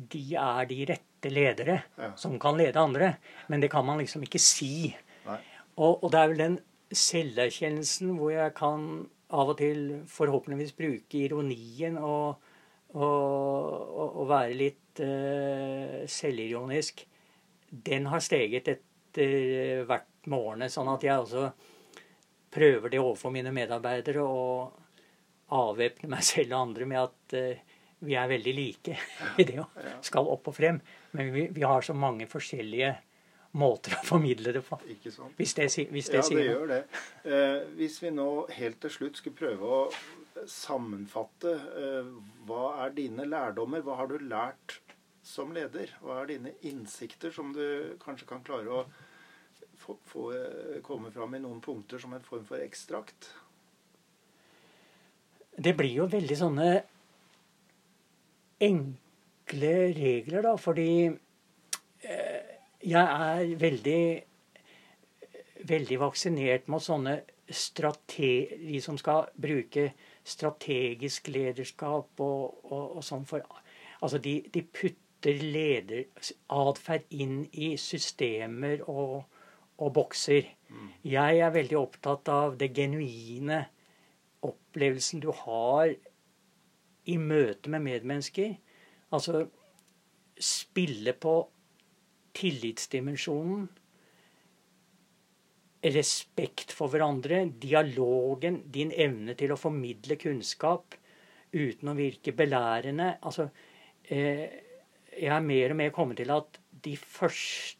de 0.09 0.23
er 0.35 0.65
de 0.65 0.85
rette 0.89 1.29
ledere 1.29 1.83
Ja. 1.99 2.13
som 2.15 2.39
kan 2.39 2.57
lede 2.57 2.79
andre. 2.79 3.17
Men 3.47 3.59
det 3.61 3.69
kan 3.69 3.85
man 3.85 3.99
liksom 3.99 4.23
ikke 4.23 4.39
si. 4.39 4.95
Og, 5.77 6.03
og 6.03 6.11
det 6.11 6.19
er 6.19 6.27
vel 6.31 6.37
den 6.37 6.59
selverkjennelsen 6.91 8.15
hvor 8.17 8.31
jeg 8.33 8.53
kan 8.57 8.87
av 9.29 9.49
og 9.51 9.57
til 9.59 9.81
forhåpentligvis 10.07 10.73
bruke 10.77 11.19
ironien 11.27 11.97
og, 11.99 12.37
og 13.05 14.25
være 14.29 14.57
litt 14.57 15.01
uh, 15.03 16.03
selvironisk. 16.09 17.05
Den 17.69 18.07
har 18.11 18.23
steget 18.23 18.69
etter 18.71 19.83
hvert 19.87 20.09
med 20.27 20.37
årene, 20.39 20.69
sånn 20.71 20.89
at 20.91 21.03
jeg 21.03 21.23
også 21.23 21.47
prøver 22.53 22.91
det 22.91 22.99
overfor 23.01 23.33
mine 23.33 23.51
medarbeidere 23.55 24.23
og 24.23 24.83
avvæpne 25.57 26.09
meg 26.11 26.23
selv 26.27 26.55
og 26.55 26.61
andre 26.69 26.87
med 26.89 27.01
at 27.03 27.37
uh, 27.37 27.75
vi 28.05 28.13
er 28.13 28.29
veldig 28.29 28.53
like 28.53 28.97
i 29.41 29.45
det 29.47 29.57
og 29.63 30.05
skal 30.05 30.29
opp 30.29 30.51
og 30.51 30.55
frem. 30.55 30.79
Men 31.17 31.31
vi, 31.33 31.47
vi 31.53 31.65
har 31.65 31.81
så 31.85 31.95
mange 31.97 32.27
forskjellige 32.29 32.93
måter 33.57 33.95
å 33.97 34.03
formidle 34.05 34.53
det 34.53 34.61
på. 34.67 34.77
Ikke 34.93 35.11
sant? 35.13 35.33
Hvis 35.39 35.55
det, 35.57 35.69
hvis 35.89 36.11
det 36.11 36.19
Ja, 36.19 36.21
det 36.21 36.27
sier 36.29 36.43
noe. 36.43 36.51
gjør 36.51 36.71
det. 36.73 36.81
Eh, 37.25 37.59
hvis 37.79 37.97
vi 38.03 38.11
nå 38.13 38.29
helt 38.53 38.79
til 38.83 38.93
slutt 38.93 39.17
skulle 39.17 39.39
prøve 39.39 39.71
å 39.79 39.81
sammenfatte 40.49 41.53
eh, 41.55 42.11
hva 42.47 42.63
er 42.85 42.95
dine 42.97 43.25
lærdommer? 43.27 43.83
Hva 43.85 43.97
har 44.01 44.11
du 44.11 44.17
lært 44.21 44.79
som 45.25 45.51
leder? 45.55 45.91
Hva 46.03 46.21
er 46.21 46.31
dine 46.33 46.53
innsikter 46.67 47.33
som 47.33 47.53
du 47.55 47.97
kanskje 48.03 48.29
kan 48.29 48.43
klare 48.47 48.71
å 48.71 48.83
få, 49.81 49.97
få 50.07 50.29
eh, 50.35 50.77
komme 50.85 51.11
fram 51.15 51.35
i 51.37 51.41
noen 51.43 51.61
punkter 51.63 52.01
som 52.01 52.15
en 52.15 52.25
form 52.25 52.45
for 52.47 52.63
ekstrakt? 52.63 53.31
Det 55.57 55.73
blir 55.77 56.03
jo 56.03 56.09
veldig 56.11 56.37
sånne 56.37 56.69
enkle 58.61 59.73
regler, 59.97 60.43
da, 60.45 60.53
fordi 60.61 60.91
eh, 61.07 62.55
jeg 62.85 63.03
er 63.03 63.55
veldig 63.57 64.01
veldig 65.67 65.97
vaksinert 65.99 66.69
mot 66.71 66.83
sånne 66.83 67.19
strate 67.47 68.31
de 68.59 68.79
som 68.83 68.97
skal 68.99 69.29
bruke 69.39 69.89
strategisk 70.27 71.29
lederskap 71.31 72.21
og, 72.23 72.59
og, 72.67 72.97
og 72.97 73.05
sånn 73.05 73.25
for 73.27 73.45
Altså, 73.97 74.19
de, 74.21 74.43
de 74.53 74.61
putter 74.61 75.39
lederatferd 75.41 77.07
inn 77.17 77.39
i 77.49 77.71
systemer 77.81 78.83
og, 78.85 79.23
og 79.81 79.93
bokser. 79.95 80.51
Jeg 81.01 81.39
er 81.41 81.55
veldig 81.55 81.79
opptatt 81.79 82.29
av 82.29 82.59
det 82.61 82.69
genuine 82.77 83.63
opplevelsen 84.45 85.23
du 85.23 85.31
har 85.33 85.95
i 87.07 87.17
møte 87.17 87.73
med 87.73 87.87
medmennesker. 87.87 88.53
Altså 89.09 89.47
spille 90.37 91.13
på 91.17 91.35
tillitsdimensjonen. 92.37 93.67
Respekt 95.83 96.71
for 96.73 96.89
hverandre, 96.89 97.43
dialogen, 97.61 98.63
din 98.73 98.91
evne 98.91 99.35
til 99.37 99.53
å 99.53 99.59
formidle 99.59 100.17
kunnskap 100.19 100.95
uten 101.53 101.91
å 101.91 101.95
virke 101.97 102.33
belærende. 102.35 103.17
Altså, 103.21 103.49
eh, 104.09 104.47
jeg 105.13 105.33
er 105.33 105.45
mer 105.45 105.71
og 105.71 105.77
mer 105.77 105.93
kommet 105.93 106.17
til 106.21 106.31
at 106.33 106.59
de 106.83 106.97
første 106.97 107.77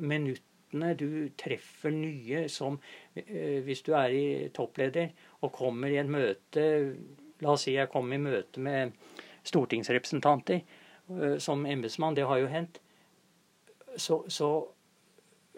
minuttene. 0.00 0.46
Du 0.94 1.28
treffer 1.34 1.90
nye 1.90 2.44
som 2.46 2.76
eh, 3.16 3.58
Hvis 3.66 3.82
du 3.82 3.90
er 3.98 4.12
i 4.14 4.48
toppleder 4.54 5.10
og 5.42 5.50
kommer 5.56 5.90
i 5.90 5.98
en 5.98 6.12
møte 6.14 6.62
La 7.40 7.54
oss 7.56 7.64
si 7.66 7.74
jeg 7.74 7.90
kommer 7.90 8.14
i 8.14 8.22
møte 8.22 8.60
med 8.62 8.92
stortingsrepresentanter 9.48 10.60
eh, 10.60 11.36
som 11.40 11.66
embetsmann. 11.66 12.14
Det 12.14 12.26
har 12.28 12.38
jo 12.42 12.50
hendt. 12.52 12.80
Så, 13.96 14.22
så, 14.28 14.50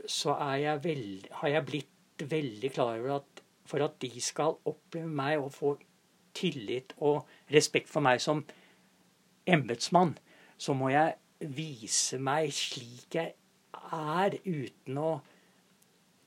så 0.09 0.37
jeg 0.61 0.83
veld, 0.85 1.29
har 1.41 1.49
jeg 1.57 1.67
blitt 1.69 2.27
veldig 2.31 2.71
klar 2.75 2.99
over 2.99 3.17
at 3.21 3.43
for 3.69 3.85
at 3.85 3.95
de 4.03 4.11
skal 4.21 4.59
oppleve 4.69 5.09
meg 5.09 5.41
og 5.41 5.53
få 5.55 5.77
tillit 6.37 6.95
og 6.99 7.29
respekt 7.53 7.91
for 7.93 8.05
meg 8.05 8.21
som 8.23 8.43
embetsmann, 9.47 10.17
så 10.59 10.75
må 10.77 10.91
jeg 10.93 11.17
vise 11.53 12.19
meg 12.23 12.53
slik 12.55 13.17
jeg 13.19 13.35
er, 13.93 14.37
uten 14.47 14.99
å 15.01 15.13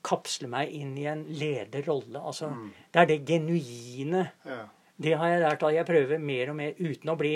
kapsle 0.06 0.50
meg 0.52 0.74
inn 0.76 0.94
i 1.00 1.08
en 1.10 1.24
lederrolle. 1.34 2.20
Altså, 2.20 2.52
mm. 2.54 2.72
Det 2.94 3.02
er 3.02 3.10
det 3.10 3.22
genuine. 3.26 4.26
Ja. 4.46 4.64
Det 4.96 5.16
har 5.18 5.32
jeg 5.32 5.42
lært 5.44 5.64
at 5.66 5.76
jeg 5.76 5.88
prøver 5.88 6.22
mer 6.22 6.52
og 6.52 6.60
mer 6.60 6.76
uten 6.80 7.12
å 7.12 7.18
bli 7.20 7.34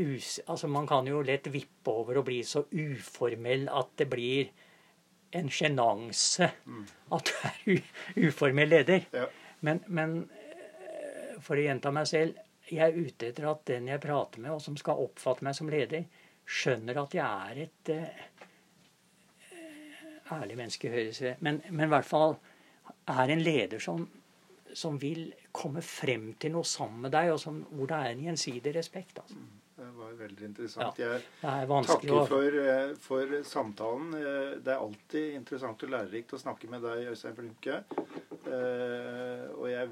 us... 0.00 0.38
Altså, 0.46 0.70
man 0.72 0.88
kan 0.88 1.06
jo 1.08 1.20
lett 1.26 1.50
vippe 1.52 1.92
over 1.92 2.22
og 2.22 2.28
bli 2.30 2.40
så 2.46 2.64
uformell 2.70 3.68
at 3.68 3.92
det 4.00 4.08
blir 4.12 4.48
en 5.34 5.50
sjenanse 5.50 6.48
at 7.16 7.30
du 7.64 7.72
er 7.74 8.28
uformell 8.28 8.70
leder. 8.70 9.06
Ja. 9.12 9.26
Men, 9.66 9.82
men 9.86 10.18
eh, 10.86 11.36
for 11.42 11.58
å 11.58 11.64
gjenta 11.64 11.92
meg 11.94 12.08
selv 12.10 12.42
jeg 12.66 12.82
er 12.82 12.96
ute 12.98 13.28
etter 13.30 13.46
at 13.50 13.62
den 13.68 13.86
jeg 13.90 14.02
prater 14.02 14.42
med, 14.42 14.50
og 14.56 14.62
som 14.62 14.76
skal 14.78 15.02
oppfatte 15.04 15.46
meg 15.46 15.54
som 15.54 15.68
leder, 15.70 16.06
skjønner 16.46 16.98
at 16.98 17.14
jeg 17.14 17.26
er 17.50 17.60
et 17.66 17.90
uh, 17.94 18.24
ærlig 20.34 20.56
menneske, 20.58 20.90
høres 20.90 21.22
det 21.22 21.36
men, 21.46 21.60
men 21.70 21.86
i 21.86 21.92
hvert 21.94 22.08
fall 22.08 22.36
er 23.10 23.30
en 23.30 23.42
leder 23.42 23.82
som, 23.82 24.02
som, 24.74 24.98
vil 24.98 25.28
komme 25.54 25.82
frem 25.82 26.32
til 26.42 26.56
noe 26.56 26.66
sammen 26.66 27.06
med 27.06 27.14
deg, 27.14 27.32
og 27.34 27.40
som, 27.42 27.62
hvor 27.70 27.90
det 27.90 27.98
er 28.00 28.14
en 28.14 28.26
gjensidig 28.28 28.74
respekt. 28.74 29.22
altså. 29.22 29.38
Det 29.76 29.90
var 29.92 30.12
veldig 30.16 30.46
interessant. 30.46 30.98
Ja, 30.98 31.18
jeg 31.42 31.68
takker 31.68 32.22
for, 32.30 32.54
eh, 32.62 32.94
for, 32.96 33.34
samtalen. 33.44 34.14
Eh, 34.16 34.54
det 34.64 34.72
er 34.72 34.80
alltid 34.80 35.34
interessant 35.36 35.82
og 35.84 35.92
lærerikt 35.92 36.32
å 36.32 36.40
snakke 36.40 36.70
med 36.72 36.80
deg, 36.86 37.10
Øystein 37.12 37.36
Flunke. 37.36 37.82
Og 38.46 39.66
jeg 39.68 39.90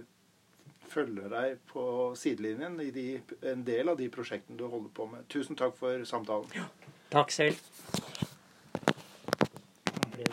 følger 0.88 1.28
deg 1.28 1.60
på 1.68 1.84
sidelinjen 2.16 2.78
i 2.80 2.90
de, 2.94 3.06
en 3.52 3.64
del 3.66 3.92
av 3.92 4.00
de 4.00 4.08
prosjektene 4.12 4.56
du 4.56 4.64
holder 4.68 4.92
på 4.96 5.08
med. 5.10 5.28
Tusen 5.32 5.58
takk 5.58 5.76
for 5.76 6.04
samtalen. 6.08 6.48
Ja, 6.56 6.68
takk 7.12 7.34
selv. 7.34 7.60